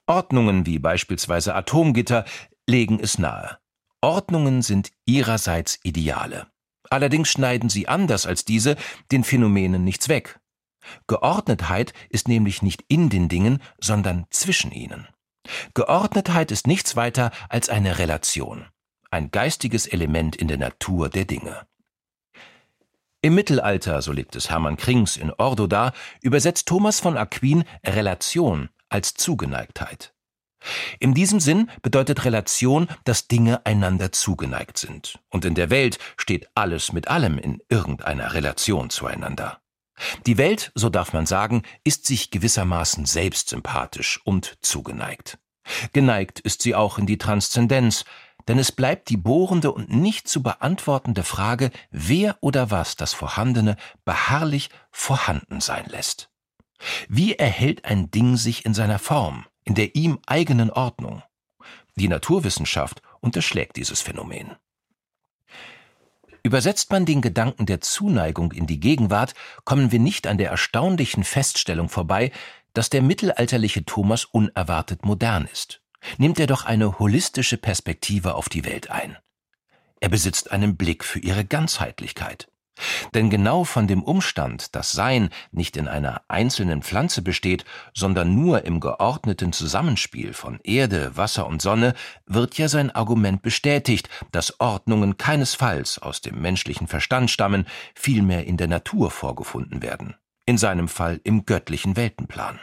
Ordnungen 0.08 0.66
wie 0.66 0.80
beispielsweise 0.80 1.54
Atomgitter 1.54 2.26
legen 2.66 3.00
es 3.00 3.20
nahe. 3.20 3.60
Ordnungen 4.02 4.64
sind 4.64 4.92
ihrerseits 5.06 5.80
Ideale. 5.84 6.48
Allerdings 6.96 7.28
schneiden 7.28 7.68
sie 7.68 7.90
anders 7.90 8.26
als 8.26 8.46
diese 8.46 8.78
den 9.12 9.26
Phänomenen 9.26 9.84
nichts 9.84 10.08
weg. 10.08 10.40
Geordnetheit 11.08 11.92
ist 12.10 12.30
nämlich 12.30 12.62
nicht 12.62 12.86
in 12.88 13.10
den 13.10 13.28
Dingen, 13.28 13.62
sondern 13.82 14.28
zwischen 14.30 14.72
ihnen. 14.72 15.06
Geordnetheit 15.74 16.52
ist 16.52 16.68
nichts 16.68 16.96
weiter 16.96 17.32
als 17.50 17.68
eine 17.68 18.00
Relation, 18.00 18.68
ein 19.12 19.30
geistiges 19.30 19.88
Element 19.88 20.38
in 20.38 20.48
der 20.48 20.58
Natur 20.58 21.10
der 21.10 21.26
Dinge. 21.26 21.68
Im 23.22 23.36
Mittelalter, 23.36 24.02
so 24.02 24.14
legt 24.14 24.38
es 24.38 24.50
Hermann 24.50 24.78
Krings 24.78 25.18
in 25.18 25.34
Ordo 25.34 25.68
dar, 25.68 25.92
übersetzt 26.22 26.66
Thomas 26.66 27.02
von 27.02 27.18
Aquin 27.18 27.66
Relation 27.86 28.70
als 28.88 29.16
Zugeneigtheit. 29.16 30.15
In 31.00 31.14
diesem 31.14 31.40
Sinn 31.40 31.70
bedeutet 31.82 32.26
Relation, 32.26 32.88
dass 33.04 33.28
Dinge 33.28 33.66
einander 33.66 34.12
zugeneigt 34.12 34.78
sind. 34.78 35.20
Und 35.30 35.46
in 35.46 35.56
der 35.56 35.70
Welt 35.70 36.00
steht 36.18 36.50
alles 36.56 36.92
mit 36.92 37.08
allem 37.08 37.38
in 37.38 37.62
irgendeiner 37.70 38.34
Relation 38.34 38.90
zueinander. 38.90 39.60
Die 40.26 40.38
Welt, 40.38 40.72
so 40.76 40.90
darf 40.90 41.14
man 41.14 41.26
sagen, 41.26 41.64
ist 41.84 42.06
sich 42.06 42.32
gewissermaßen 42.32 43.06
selbst 43.06 43.50
sympathisch 43.50 44.20
und 44.26 44.58
zugeneigt. 44.62 45.38
Geneigt 45.94 46.40
ist 46.40 46.62
sie 46.62 46.76
auch 46.76 46.98
in 46.98 47.06
die 47.06 47.18
Transzendenz, 47.18 48.06
denn 48.48 48.60
es 48.60 48.72
bleibt 48.72 49.10
die 49.10 49.18
bohrende 49.18 49.72
und 49.72 49.90
nicht 49.90 50.28
zu 50.28 50.44
beantwortende 50.44 51.24
Frage, 51.24 51.72
wer 51.90 52.38
oder 52.42 52.70
was 52.70 52.96
das 52.96 53.14
Vorhandene 53.14 53.76
beharrlich 54.04 54.70
vorhanden 54.92 55.62
sein 55.62 55.86
lässt. 55.88 56.30
Wie 57.08 57.36
erhält 57.36 57.86
ein 57.86 58.12
Ding 58.12 58.38
sich 58.38 58.66
in 58.66 58.74
seiner 58.74 59.00
Form, 59.00 59.46
in 59.66 59.76
der 59.76 59.96
ihm 59.96 60.20
eigenen 60.26 60.72
Ordnung? 60.72 61.22
Die 61.96 62.08
Naturwissenschaft 62.08 63.02
unterschlägt 63.20 63.76
dieses 63.76 64.02
Phänomen. 64.02 64.56
Übersetzt 66.44 66.92
man 66.92 67.06
den 67.06 67.22
Gedanken 67.22 67.66
der 67.66 67.82
Zuneigung 67.82 68.52
in 68.52 68.68
die 68.68 68.80
Gegenwart, 68.80 69.34
kommen 69.64 69.92
wir 69.92 70.00
nicht 70.00 70.28
an 70.28 70.38
der 70.38 70.52
erstaunlichen 70.52 71.24
Feststellung 71.24 71.90
vorbei, 71.90 72.32
dass 72.74 72.90
der 72.90 73.02
mittelalterliche 73.02 73.84
Thomas 73.84 74.26
unerwartet 74.26 75.04
modern 75.04 75.46
ist 75.52 75.82
nimmt 76.18 76.40
er 76.40 76.48
doch 76.48 76.66
eine 76.66 77.00
holistische 77.00 77.58
Perspektive 77.58 78.36
auf 78.36 78.50
die 78.50 78.66
Welt 78.66 78.90
ein. 78.90 79.18
Er 80.00 80.10
besitzt 80.10 80.52
einen 80.52 80.78
Blick 80.78 81.04
für 81.04 81.20
ihre 81.20 81.46
Ganzheitlichkeit. 81.46 82.50
Denn 83.14 83.30
genau 83.30 83.64
von 83.64 83.88
dem 83.88 84.04
Umstand, 84.04 84.76
dass 84.76 84.92
Sein 84.92 85.30
nicht 85.52 85.78
in 85.78 85.88
einer 85.88 86.22
einzelnen 86.28 86.82
Pflanze 86.82 87.22
besteht, 87.22 87.66
sondern 87.94 88.36
nur 88.36 88.66
im 88.66 88.80
geordneten 88.80 89.54
Zusammenspiel 89.54 90.34
von 90.34 90.60
Erde, 90.64 91.16
Wasser 91.16 91.48
und 91.48 91.62
Sonne, 91.62 91.94
wird 92.26 92.58
ja 92.58 92.68
sein 92.68 92.92
Argument 92.92 93.42
bestätigt, 93.42 94.10
dass 94.32 94.60
Ordnungen 94.60 95.18
keinesfalls 95.18 96.00
aus 96.00 96.22
dem 96.22 96.42
menschlichen 96.42 96.88
Verstand 96.88 97.32
stammen, 97.32 97.66
vielmehr 97.94 98.46
in 98.46 98.58
der 98.58 98.68
Natur 98.68 99.12
vorgefunden 99.12 99.82
werden, 99.82 100.16
in 100.46 100.58
seinem 100.58 100.88
Fall 100.88 101.22
im 101.24 101.46
göttlichen 101.46 101.96
Weltenplan. 101.96 102.60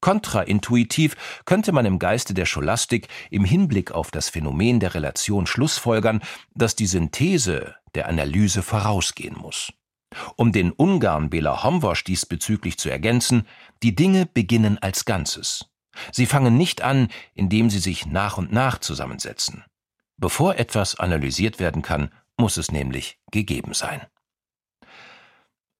Kontraintuitiv 0.00 1.16
könnte 1.44 1.72
man 1.72 1.84
im 1.84 1.98
Geiste 1.98 2.32
der 2.32 2.46
Scholastik 2.46 3.08
im 3.30 3.44
Hinblick 3.44 3.90
auf 3.90 4.12
das 4.12 4.28
Phänomen 4.28 4.78
der 4.78 4.94
Relation 4.94 5.46
schlussfolgern, 5.46 6.20
dass 6.54 6.76
die 6.76 6.86
Synthese 6.86 7.74
der 7.98 8.08
Analyse 8.08 8.62
vorausgehen 8.62 9.36
muss. 9.36 9.72
Um 10.36 10.52
den 10.52 10.70
Ungarn 10.70 11.30
Bela 11.30 11.64
Homwosch 11.64 12.04
diesbezüglich 12.04 12.78
zu 12.78 12.88
ergänzen, 12.88 13.44
die 13.82 13.96
Dinge 13.96 14.24
beginnen 14.24 14.78
als 14.78 15.04
Ganzes. 15.04 15.66
Sie 16.12 16.26
fangen 16.26 16.56
nicht 16.56 16.80
an, 16.80 17.08
indem 17.34 17.70
sie 17.70 17.80
sich 17.80 18.06
nach 18.06 18.38
und 18.38 18.52
nach 18.52 18.78
zusammensetzen. 18.78 19.64
Bevor 20.16 20.54
etwas 20.54 20.94
analysiert 20.94 21.58
werden 21.58 21.82
kann, 21.82 22.10
muss 22.36 22.56
es 22.56 22.70
nämlich 22.70 23.18
gegeben 23.32 23.74
sein. 23.74 24.06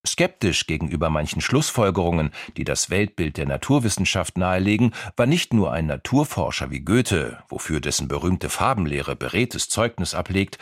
Skeptisch 0.06 0.66
gegenüber 0.66 1.10
manchen 1.10 1.40
Schlussfolgerungen, 1.40 2.30
die 2.56 2.64
das 2.64 2.88
Weltbild 2.88 3.36
der 3.36 3.46
Naturwissenschaft 3.46 4.38
nahelegen, 4.38 4.94
war 5.16 5.26
nicht 5.26 5.52
nur 5.52 5.72
ein 5.72 5.86
Naturforscher 5.86 6.70
wie 6.70 6.80
Goethe, 6.80 7.42
wofür 7.48 7.80
dessen 7.80 8.08
berühmte 8.08 8.48
Farbenlehre 8.48 9.16
beredtes 9.16 9.68
Zeugnis 9.68 10.14
ablegt, 10.14 10.58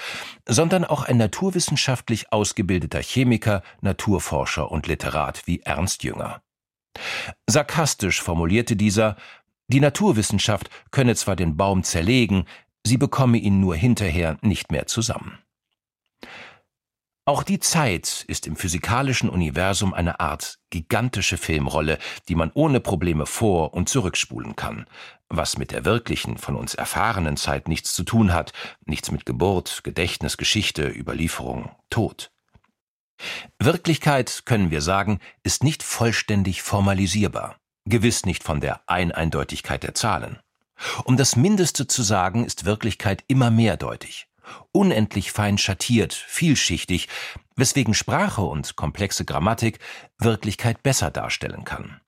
sondern 0.48 0.84
auch 0.84 1.04
ein 1.04 1.18
naturwissenschaftlich 1.18 2.32
ausgebildeter 2.32 3.00
Chemiker, 3.02 3.62
Naturforscher 3.82 4.70
und 4.70 4.86
Literat 4.86 5.46
wie 5.46 5.60
Ernst 5.60 6.02
Jünger. 6.02 6.40
Sarkastisch 7.46 8.22
formulierte 8.22 8.74
dieser, 8.74 9.16
die 9.68 9.80
Naturwissenschaft 9.80 10.70
könne 10.90 11.14
zwar 11.14 11.36
den 11.36 11.56
Baum 11.56 11.82
zerlegen, 11.82 12.46
sie 12.86 12.96
bekomme 12.96 13.38
ihn 13.38 13.60
nur 13.60 13.76
hinterher 13.76 14.38
nicht 14.40 14.72
mehr 14.72 14.86
zusammen. 14.86 15.38
Auch 17.28 17.42
die 17.42 17.58
Zeit 17.58 18.24
ist 18.28 18.46
im 18.46 18.54
physikalischen 18.54 19.28
Universum 19.28 19.92
eine 19.92 20.20
Art 20.20 20.60
gigantische 20.70 21.36
Filmrolle, 21.36 21.98
die 22.28 22.36
man 22.36 22.52
ohne 22.54 22.78
Probleme 22.78 23.26
vor- 23.26 23.74
und 23.74 23.88
zurückspulen 23.88 24.54
kann, 24.54 24.86
was 25.28 25.58
mit 25.58 25.72
der 25.72 25.84
wirklichen, 25.84 26.38
von 26.38 26.54
uns 26.54 26.74
erfahrenen 26.74 27.36
Zeit 27.36 27.66
nichts 27.66 27.94
zu 27.94 28.04
tun 28.04 28.32
hat, 28.32 28.52
nichts 28.84 29.10
mit 29.10 29.26
Geburt, 29.26 29.82
Gedächtnis, 29.82 30.36
Geschichte, 30.36 30.86
Überlieferung, 30.86 31.74
Tod. 31.90 32.30
Wirklichkeit, 33.58 34.42
können 34.44 34.70
wir 34.70 34.80
sagen, 34.80 35.18
ist 35.42 35.64
nicht 35.64 35.82
vollständig 35.82 36.62
formalisierbar, 36.62 37.56
gewiss 37.86 38.24
nicht 38.24 38.44
von 38.44 38.60
der 38.60 38.88
Eineindeutigkeit 38.88 39.82
der 39.82 39.94
Zahlen. 39.94 40.38
Um 41.02 41.16
das 41.16 41.34
Mindeste 41.34 41.88
zu 41.88 42.04
sagen, 42.04 42.44
ist 42.44 42.66
Wirklichkeit 42.66 43.24
immer 43.26 43.50
mehrdeutig 43.50 44.28
unendlich 44.72 45.32
fein 45.32 45.58
schattiert, 45.58 46.14
vielschichtig, 46.14 47.08
weswegen 47.56 47.94
Sprache 47.94 48.42
und 48.42 48.76
komplexe 48.76 49.24
Grammatik 49.24 49.78
Wirklichkeit 50.18 50.82
besser 50.82 51.10
darstellen 51.10 51.64
kann. 51.64 52.00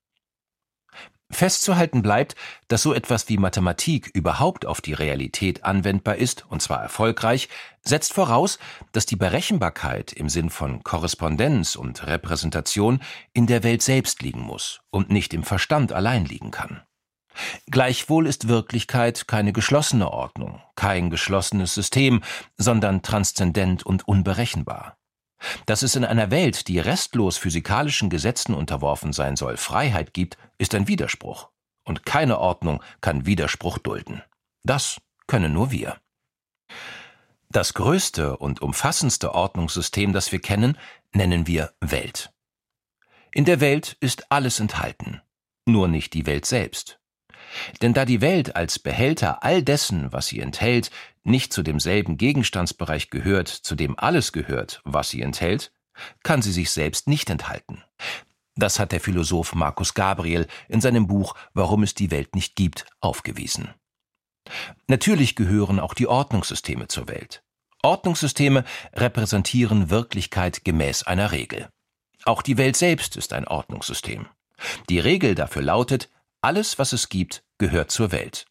Festzuhalten 1.31 2.01
bleibt, 2.01 2.37
dass 2.69 2.83
so 2.83 2.95
etwas 2.95 3.29
wie 3.29 3.37
Mathematik 3.37 4.11
überhaupt 4.15 4.65
auf 4.65 4.81
die 4.81 4.95
Realität 4.95 5.63
anwendbar 5.63 6.17
ist, 6.17 6.47
und 6.49 6.63
zwar 6.63 6.81
erfolgreich, 6.81 7.51
setzt 7.83 8.15
voraus, 8.15 8.59
dass 8.93 9.05
die 9.05 9.17
Berechenbarkeit 9.17 10.13
im 10.13 10.31
Sinn 10.31 10.49
von 10.49 10.83
Korrespondenz 10.83 11.77
und 11.77 12.07
Repräsentation 12.07 13.03
in 13.35 13.47
der 13.47 13.63
Welt 13.63 13.83
selbst 13.83 14.23
liegen 14.23 14.41
muss 14.41 14.81
und 14.91 15.11
nicht 15.11 15.35
im 15.35 15.43
Verstand 15.43 15.93
allein 15.93 16.25
liegen 16.25 16.51
kann. 16.51 16.83
Gleichwohl 17.71 18.27
ist 18.27 18.49
Wirklichkeit 18.49 19.29
keine 19.29 19.53
geschlossene 19.53 20.11
Ordnung, 20.11 20.61
kein 20.75 21.11
geschlossenes 21.11 21.75
System, 21.75 22.23
sondern 22.57 23.03
transzendent 23.03 23.85
und 23.85 24.07
unberechenbar. 24.07 24.97
Dass 25.67 25.83
es 25.83 25.95
in 25.95 26.05
einer 26.05 26.31
Welt, 26.31 26.69
die 26.69 26.81
restlos 26.81 27.39
physikalischen 27.39 28.11
Gesetzen 28.11 28.55
unterworfen 28.55 29.13
sein 29.13 29.37
soll, 29.37 29.57
Freiheit 29.57 30.13
gibt, 30.13 30.37
ist 30.59 30.75
ein 30.75 30.89
Widerspruch. 30.89 31.51
Und 31.85 32.05
keine 32.05 32.39
Ordnung 32.39 32.83
kann 33.01 33.25
Widerspruch 33.25 33.79
dulden. 33.79 34.23
Das 34.65 35.01
können 35.27 35.53
nur 35.53 35.71
wir. 35.71 35.97
Das 37.51 37.73
größte 37.73 38.37
und 38.37 38.61
umfassendste 38.61 39.35
Ordnungssystem, 39.35 40.13
das 40.13 40.33
wir 40.33 40.41
kennen, 40.41 40.77
nennen 41.15 41.47
wir 41.47 41.73
Welt. 41.81 42.31
In 43.33 43.45
der 43.45 43.61
Welt 43.61 43.97
ist 44.01 44.31
alles 44.31 44.61
enthalten, 44.61 45.23
nur 45.65 45.89
nicht 45.89 46.13
die 46.13 46.27
Welt 46.27 46.45
selbst. 46.45 46.98
Denn 47.83 47.95
da 47.95 48.05
die 48.05 48.21
Welt 48.21 48.57
als 48.57 48.79
Behälter 48.79 49.43
all 49.43 49.63
dessen, 49.63 50.13
was 50.13 50.27
sie 50.27 50.41
enthält, 50.41 50.91
nicht 51.25 51.53
zu 51.53 51.63
demselben 51.63 52.17
Gegenstandsbereich 52.17 53.11
gehört, 53.11 53.49
zu 53.49 53.75
dem 53.75 53.99
alles 53.99 54.33
gehört, 54.33 54.81
was 54.85 55.11
sie 55.11 55.23
enthält, 55.23 55.73
kann 56.23 56.43
sie 56.43 56.53
sich 56.53 56.71
selbst 56.71 57.09
nicht 57.09 57.31
enthalten. 57.31 57.83
Das 58.55 58.79
hat 58.79 58.93
der 58.93 59.01
Philosoph 59.01 59.55
Markus 59.55 59.95
Gabriel 59.95 60.47
in 60.69 60.81
seinem 60.81 61.07
Buch 61.07 61.35
Warum 61.55 61.83
es 61.83 61.95
die 61.95 62.11
Welt 62.11 62.35
nicht 62.35 62.57
gibt 62.57 62.87
aufgewiesen. 63.01 63.71
Natürlich 64.87 65.37
gehören 65.37 65.79
auch 65.79 65.95
die 65.95 66.07
Ordnungssysteme 66.07 66.89
zur 66.89 67.09
Welt. 67.09 67.43
Ordnungssysteme 67.83 68.65
repräsentieren 68.95 69.91
Wirklichkeit 69.91 70.65
gemäß 70.65 71.05
einer 71.05 71.31
Regel. 71.31 71.69
Auch 72.25 72.43
die 72.43 72.59
Welt 72.59 72.77
selbst 72.77 73.17
ist 73.17 73.33
ein 73.33 73.47
Ordnungssystem. 73.47 74.27
Die 74.89 74.99
Regel 74.99 75.37
dafür 75.37 75.63
lautet, 75.63 76.09
alles, 76.41 76.79
was 76.79 76.93
es 76.93 77.09
gibt, 77.09 77.43
gehört 77.59 77.91
zur 77.91 78.13
Welt. 78.13 78.47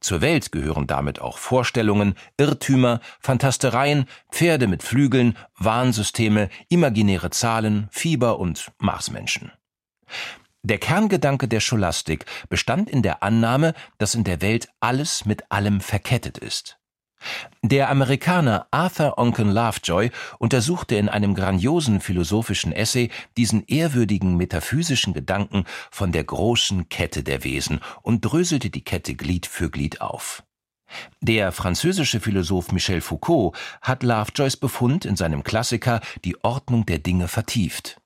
Zur 0.00 0.20
Welt 0.20 0.52
gehören 0.52 0.86
damit 0.86 1.20
auch 1.20 1.38
Vorstellungen, 1.38 2.14
Irrtümer, 2.36 3.00
Fantastereien, 3.20 4.06
Pferde 4.30 4.66
mit 4.66 4.82
Flügeln, 4.82 5.36
Warnsysteme, 5.56 6.48
imaginäre 6.68 7.30
Zahlen, 7.30 7.88
Fieber 7.90 8.38
und 8.38 8.72
Marsmenschen. 8.78 9.52
Der 10.62 10.78
Kerngedanke 10.78 11.48
der 11.48 11.60
Scholastik 11.60 12.26
bestand 12.48 12.90
in 12.90 13.02
der 13.02 13.22
Annahme, 13.22 13.74
dass 13.98 14.14
in 14.14 14.24
der 14.24 14.40
Welt 14.40 14.68
alles 14.80 15.24
mit 15.24 15.50
allem 15.50 15.80
verkettet 15.80 16.38
ist. 16.38 16.77
Der 17.62 17.90
Amerikaner 17.90 18.66
Arthur 18.70 19.18
Onken 19.18 19.50
Lovejoy 19.50 20.10
untersuchte 20.38 20.94
in 20.96 21.08
einem 21.08 21.34
grandiosen 21.34 22.00
philosophischen 22.00 22.72
Essay 22.72 23.10
diesen 23.36 23.64
ehrwürdigen 23.66 24.36
metaphysischen 24.36 25.12
Gedanken 25.12 25.64
von 25.90 26.12
der 26.12 26.24
großen 26.24 26.88
Kette 26.88 27.22
der 27.22 27.44
Wesen 27.44 27.80
und 28.02 28.20
dröselte 28.20 28.70
die 28.70 28.84
Kette 28.84 29.14
Glied 29.14 29.46
für 29.46 29.70
Glied 29.70 30.00
auf. 30.00 30.44
Der 31.20 31.52
französische 31.52 32.20
Philosoph 32.20 32.72
Michel 32.72 33.00
Foucault 33.00 33.56
hat 33.82 34.02
Lovejoys 34.02 34.56
Befund 34.56 35.04
in 35.04 35.16
seinem 35.16 35.42
Klassiker 35.42 36.00
Die 36.24 36.42
Ordnung 36.42 36.86
der 36.86 36.98
Dinge 36.98 37.28
vertieft. 37.28 38.00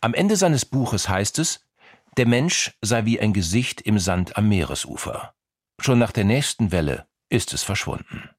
Am 0.00 0.14
Ende 0.14 0.36
seines 0.36 0.64
Buches 0.64 1.08
heißt 1.08 1.38
es, 1.38 1.66
der 2.16 2.26
Mensch 2.26 2.76
sei 2.80 3.04
wie 3.04 3.20
ein 3.20 3.32
Gesicht 3.32 3.80
im 3.82 3.98
Sand 3.98 4.36
am 4.36 4.48
Meeresufer. 4.48 5.34
Schon 5.80 5.98
nach 5.98 6.12
der 6.12 6.24
nächsten 6.24 6.72
Welle 6.72 7.06
ist 7.28 7.52
es 7.52 7.62
verschwunden. 7.62 8.30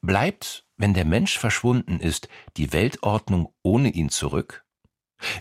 Bleibt, 0.00 0.64
wenn 0.76 0.94
der 0.94 1.04
Mensch 1.04 1.38
verschwunden 1.38 2.00
ist, 2.00 2.28
die 2.56 2.72
Weltordnung 2.72 3.52
ohne 3.62 3.90
ihn 3.90 4.10
zurück? 4.10 4.64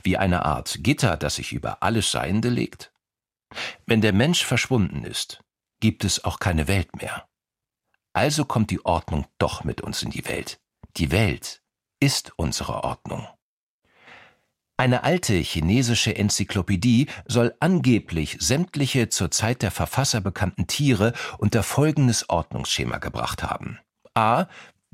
Wie 0.03 0.17
eine 0.17 0.43
Art 0.45 0.79
Gitter, 0.81 1.17
das 1.17 1.35
sich 1.35 1.53
über 1.53 1.83
alles 1.83 2.11
Seiende 2.11 2.49
legt? 2.49 2.91
Wenn 3.85 4.01
der 4.01 4.13
Mensch 4.13 4.43
verschwunden 4.43 5.03
ist, 5.03 5.43
gibt 5.79 6.03
es 6.03 6.23
auch 6.25 6.39
keine 6.39 6.67
Welt 6.67 6.95
mehr. 6.95 7.29
Also 8.13 8.45
kommt 8.45 8.71
die 8.71 8.83
Ordnung 8.83 9.27
doch 9.37 9.63
mit 9.63 9.81
uns 9.81 10.01
in 10.01 10.09
die 10.09 10.25
Welt. 10.25 10.59
Die 10.97 11.11
Welt 11.11 11.61
ist 11.99 12.33
unsere 12.37 12.83
Ordnung. 12.83 13.27
Eine 14.79 15.03
alte 15.03 15.33
chinesische 15.33 16.15
Enzyklopädie 16.15 17.07
soll 17.25 17.55
angeblich 17.59 18.37
sämtliche 18.39 19.09
zur 19.09 19.31
Zeit 19.31 19.63
der 19.63 19.71
Verfasser 19.71 20.21
bekannten 20.21 20.67
Tiere 20.67 21.13
unter 21.39 21.63
folgendes 21.63 22.29
Ordnungsschema 22.29 22.99
gebracht 22.99 23.41
haben. 23.41 23.79
A. 24.13 24.45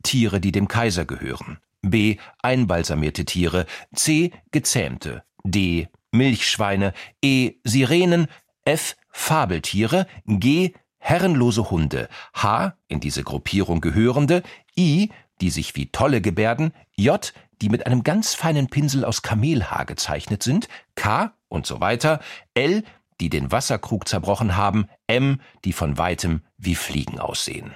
Tiere, 0.01 0.39
die 0.39 0.53
dem 0.53 0.69
Kaiser 0.69 1.03
gehören. 1.03 1.59
B. 1.81 2.15
Einbalsamierte 2.41 3.25
Tiere. 3.25 3.65
C. 3.93 4.31
Gezähmte. 4.51 5.23
D. 5.43 5.89
Milchschweine. 6.11 6.93
E. 7.21 7.55
Sirenen. 7.65 8.27
F. 8.63 8.95
Fabeltiere. 9.09 10.07
G. 10.25 10.71
Herrenlose 10.97 11.69
Hunde. 11.69 12.07
H. 12.33 12.77
In 12.87 13.01
diese 13.01 13.23
Gruppierung 13.23 13.81
gehörende. 13.81 14.43
I. 14.77 15.09
Die 15.43 15.51
sich 15.51 15.75
wie 15.75 15.91
Tolle 15.91 16.21
gebärden. 16.21 16.73
J 16.95 17.31
die 17.63 17.69
mit 17.69 17.85
einem 17.85 18.03
ganz 18.03 18.35
feinen 18.35 18.67
Pinsel 18.67 19.05
aus 19.05 19.21
Kamelhaar 19.21 19.85
gezeichnet 19.85 20.43
sind, 20.43 20.67
K 20.95 21.33
und 21.47 21.65
so 21.65 21.79
weiter, 21.79 22.19
L, 22.53 22.83
die 23.21 23.29
den 23.29 23.53
Wasserkrug 23.53 24.05
zerbrochen 24.05 24.57
haben, 24.57 24.89
M, 25.07 25.39
die 25.63 25.71
von 25.71 25.97
weitem 25.97 26.41
wie 26.57 26.75
Fliegen 26.75 27.19
aussehen. 27.19 27.73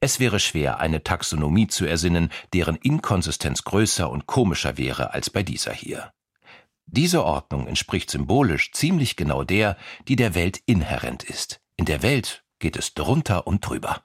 Es 0.00 0.20
wäre 0.20 0.40
schwer, 0.40 0.78
eine 0.78 1.02
Taxonomie 1.02 1.68
zu 1.68 1.86
ersinnen, 1.86 2.30
deren 2.52 2.76
Inkonsistenz 2.76 3.64
größer 3.64 4.10
und 4.10 4.26
komischer 4.26 4.76
wäre 4.76 5.14
als 5.14 5.30
bei 5.30 5.42
dieser 5.42 5.72
hier. 5.72 6.12
Diese 6.84 7.24
Ordnung 7.24 7.66
entspricht 7.66 8.10
symbolisch 8.10 8.72
ziemlich 8.72 9.16
genau 9.16 9.42
der, 9.42 9.78
die 10.06 10.16
der 10.16 10.34
Welt 10.34 10.60
inhärent 10.66 11.22
ist. 11.22 11.62
In 11.76 11.86
der 11.86 12.02
Welt 12.02 12.44
geht 12.58 12.76
es 12.76 12.92
drunter 12.92 13.46
und 13.46 13.66
drüber. 13.66 14.02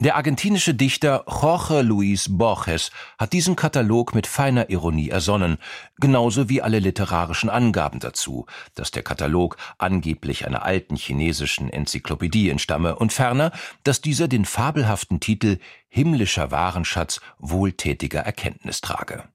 Der 0.00 0.16
argentinische 0.16 0.74
Dichter 0.74 1.24
Jorge 1.28 1.80
Luis 1.82 2.26
Borges 2.28 2.90
hat 3.16 3.32
diesen 3.32 3.54
Katalog 3.54 4.12
mit 4.12 4.26
feiner 4.26 4.68
Ironie 4.68 5.08
ersonnen, 5.08 5.56
genauso 6.00 6.48
wie 6.48 6.60
alle 6.60 6.80
literarischen 6.80 7.48
Angaben 7.48 8.00
dazu, 8.00 8.46
dass 8.74 8.90
der 8.90 9.04
Katalog 9.04 9.56
angeblich 9.78 10.46
einer 10.46 10.64
alten 10.64 10.96
chinesischen 10.96 11.70
Enzyklopädie 11.70 12.50
entstamme 12.50 12.96
und 12.96 13.12
ferner, 13.12 13.52
dass 13.84 14.00
dieser 14.00 14.26
den 14.26 14.44
fabelhaften 14.44 15.20
Titel 15.20 15.58
Himmlischer 15.88 16.50
Warenschatz 16.50 17.20
wohltätiger 17.38 18.20
Erkenntnis 18.20 18.80
trage. 18.80 19.28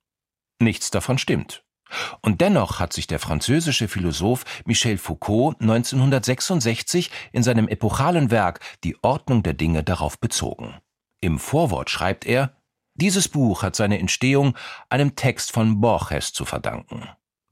Nichts 0.59 0.91
davon 0.91 1.17
stimmt. 1.17 1.63
Und 2.21 2.41
dennoch 2.41 2.79
hat 2.79 2.93
sich 2.93 3.07
der 3.07 3.19
französische 3.19 3.87
Philosoph 3.87 4.45
Michel 4.65 4.97
Foucault 4.97 5.59
1966 5.61 7.11
in 7.31 7.43
seinem 7.43 7.67
epochalen 7.67 8.31
Werk 8.31 8.59
Die 8.83 9.01
Ordnung 9.03 9.43
der 9.43 9.53
Dinge 9.53 9.83
darauf 9.83 10.19
bezogen. 10.19 10.75
Im 11.21 11.39
Vorwort 11.39 11.89
schreibt 11.89 12.25
er, 12.25 12.53
dieses 12.93 13.27
Buch 13.27 13.63
hat 13.63 13.75
seine 13.75 13.99
Entstehung 13.99 14.55
einem 14.89 15.15
Text 15.15 15.51
von 15.51 15.79
Borges 15.81 16.33
zu 16.33 16.45
verdanken 16.45 17.09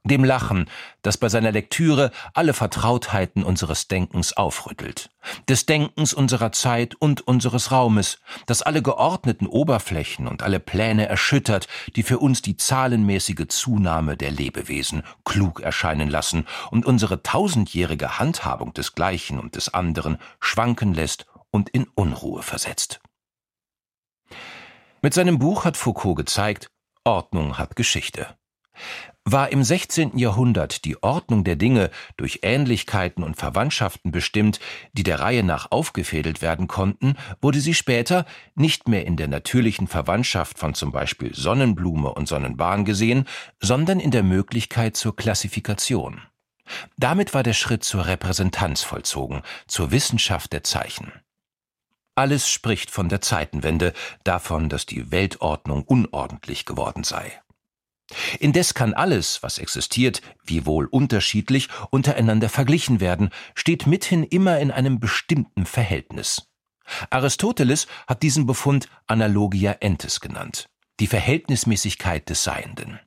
dem 0.07 0.23
Lachen, 0.23 0.69
das 1.01 1.17
bei 1.17 1.29
seiner 1.29 1.51
Lektüre 1.51 2.11
alle 2.33 2.53
Vertrautheiten 2.53 3.43
unseres 3.43 3.87
Denkens 3.87 4.35
aufrüttelt, 4.35 5.09
des 5.47 5.65
Denkens 5.65 6.13
unserer 6.13 6.51
Zeit 6.51 6.95
und 6.95 7.21
unseres 7.27 7.71
Raumes, 7.71 8.19
das 8.45 8.61
alle 8.61 8.81
geordneten 8.81 9.47
Oberflächen 9.47 10.27
und 10.27 10.43
alle 10.43 10.59
Pläne 10.59 11.07
erschüttert, 11.07 11.67
die 11.95 12.03
für 12.03 12.19
uns 12.19 12.41
die 12.41 12.57
zahlenmäßige 12.57 13.47
Zunahme 13.47 14.17
der 14.17 14.31
Lebewesen 14.31 15.03
klug 15.25 15.61
erscheinen 15.61 16.09
lassen 16.09 16.45
und 16.71 16.85
unsere 16.85 17.23
tausendjährige 17.23 18.19
Handhabung 18.19 18.73
des 18.73 18.95
Gleichen 18.95 19.39
und 19.39 19.55
des 19.55 19.73
anderen 19.73 20.17
schwanken 20.39 20.93
lässt 20.93 21.25
und 21.51 21.69
in 21.69 21.87
Unruhe 21.95 22.43
versetzt. 22.43 22.99
Mit 25.01 25.13
seinem 25.13 25.39
Buch 25.39 25.63
hat 25.63 25.77
Foucault 25.77 26.17
gezeigt, 26.17 26.69
Ordnung 27.03 27.57
hat 27.57 27.75
Geschichte. 27.75 28.35
War 29.23 29.51
im 29.51 29.61
16. 29.61 30.17
Jahrhundert 30.17 30.85
die 30.85 31.03
Ordnung 31.03 31.43
der 31.43 31.57
Dinge 31.57 31.91
durch 32.15 32.39
Ähnlichkeiten 32.43 33.23
und 33.23 33.35
Verwandtschaften 33.35 34.11
bestimmt, 34.11 34.61
die 34.93 35.03
der 35.03 35.19
Reihe 35.19 35.43
nach 35.43 35.71
aufgefädelt 35.71 36.41
werden 36.41 36.67
konnten, 36.67 37.15
wurde 37.41 37.59
sie 37.59 37.73
später 37.73 38.25
nicht 38.55 38.87
mehr 38.87 39.05
in 39.05 39.17
der 39.17 39.27
natürlichen 39.27 39.87
Verwandtschaft 39.87 40.57
von 40.57 40.73
zum 40.75 40.93
Beispiel 40.93 41.35
Sonnenblume 41.35 42.13
und 42.13 42.27
Sonnenbahn 42.27 42.85
gesehen, 42.85 43.25
sondern 43.59 43.99
in 43.99 44.11
der 44.11 44.23
Möglichkeit 44.23 44.95
zur 44.95 45.15
Klassifikation. 45.15 46.21
Damit 46.97 47.33
war 47.33 47.43
der 47.43 47.53
Schritt 47.53 47.83
zur 47.83 48.05
Repräsentanz 48.05 48.83
vollzogen, 48.83 49.41
zur 49.67 49.91
Wissenschaft 49.91 50.53
der 50.53 50.63
Zeichen. 50.63 51.11
Alles 52.15 52.49
spricht 52.49 52.89
von 52.89 53.09
der 53.09 53.21
Zeitenwende, 53.21 53.93
davon, 54.23 54.69
dass 54.69 54.85
die 54.85 55.11
Weltordnung 55.11 55.83
unordentlich 55.83 56.65
geworden 56.65 57.03
sei. 57.03 57.41
Indes 58.39 58.73
kann 58.73 58.93
alles, 58.93 59.43
was 59.43 59.57
existiert, 59.57 60.21
wiewohl 60.43 60.85
unterschiedlich, 60.85 61.67
untereinander 61.89 62.49
verglichen 62.49 62.99
werden, 62.99 63.29
steht 63.53 63.85
mithin 63.85 64.23
immer 64.23 64.59
in 64.59 64.71
einem 64.71 64.99
bestimmten 64.99 65.65
Verhältnis. 65.65 66.47
Aristoteles 67.09 67.87
hat 68.07 68.23
diesen 68.23 68.45
Befund 68.45 68.87
Analogia 69.07 69.73
entes 69.73 70.21
genannt, 70.21 70.69
die 70.99 71.07
Verhältnismäßigkeit 71.07 72.29
des 72.29 72.43
Seienden. 72.43 72.99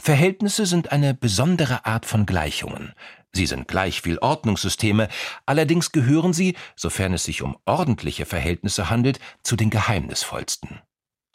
Verhältnisse 0.00 0.66
sind 0.66 0.92
eine 0.92 1.14
besondere 1.14 1.84
Art 1.84 2.06
von 2.06 2.26
Gleichungen. 2.26 2.94
Sie 3.32 3.46
sind 3.46 3.68
gleich 3.68 4.02
viel 4.02 4.18
Ordnungssysteme, 4.18 5.08
allerdings 5.46 5.92
gehören 5.92 6.34
sie, 6.34 6.56
sofern 6.76 7.14
es 7.14 7.24
sich 7.24 7.42
um 7.42 7.56
ordentliche 7.64 8.26
Verhältnisse 8.26 8.90
handelt, 8.90 9.20
zu 9.42 9.56
den 9.56 9.70
geheimnisvollsten. 9.70 10.80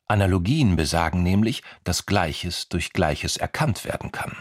Analogien 0.08 0.76
besagen 0.76 1.24
nämlich, 1.24 1.64
dass 1.84 2.06
Gleiches 2.06 2.70
durch 2.70 2.94
Gleiches 2.94 3.38
erkannt 3.38 3.86
werden 3.86 4.12
kann. 4.12 4.38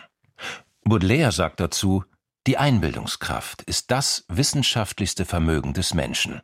Baudelaire 0.84 1.32
sagt 1.32 1.60
dazu, 1.60 2.04
die 2.46 2.58
Einbildungskraft 2.58 3.62
ist 3.62 3.90
das 3.90 4.24
wissenschaftlichste 4.28 5.24
Vermögen 5.24 5.74
des 5.74 5.94
Menschen, 5.94 6.40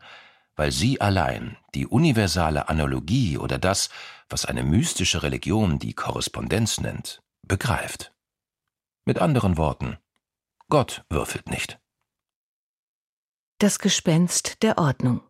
weil 0.56 0.72
sie 0.72 1.00
allein 1.00 1.56
die 1.74 1.86
universale 1.86 2.68
Analogie 2.68 3.38
oder 3.38 3.58
das, 3.58 3.88
was 4.28 4.44
eine 4.44 4.64
mystische 4.64 5.22
Religion 5.22 5.78
die 5.78 5.92
Korrespondenz 5.92 6.80
nennt, 6.80 7.22
begreift. 7.42 8.12
Mit 9.04 9.18
anderen 9.18 9.56
Worten, 9.56 9.98
Gott 10.68 11.04
würfelt 11.08 11.48
nicht. 11.48 11.78
Das 13.58 13.78
Gespenst 13.78 14.62
der 14.62 14.78
Ordnung. 14.78 15.20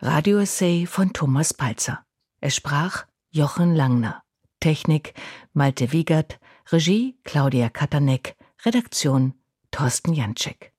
Radioessay 0.00 0.86
von 0.86 1.12
Thomas 1.12 1.54
Palzer. 1.54 2.04
Er 2.40 2.50
sprach 2.50 3.06
Jochen 3.30 3.74
Langner. 3.74 4.22
Technik 4.60 5.12
Malte 5.52 5.92
Wiegert. 5.92 6.38
Regie 6.72 7.18
Claudia 7.24 7.68
Katanek. 7.68 8.36
Redaktion 8.64 9.34
Thorsten 9.70 10.14
Janczek. 10.14 10.72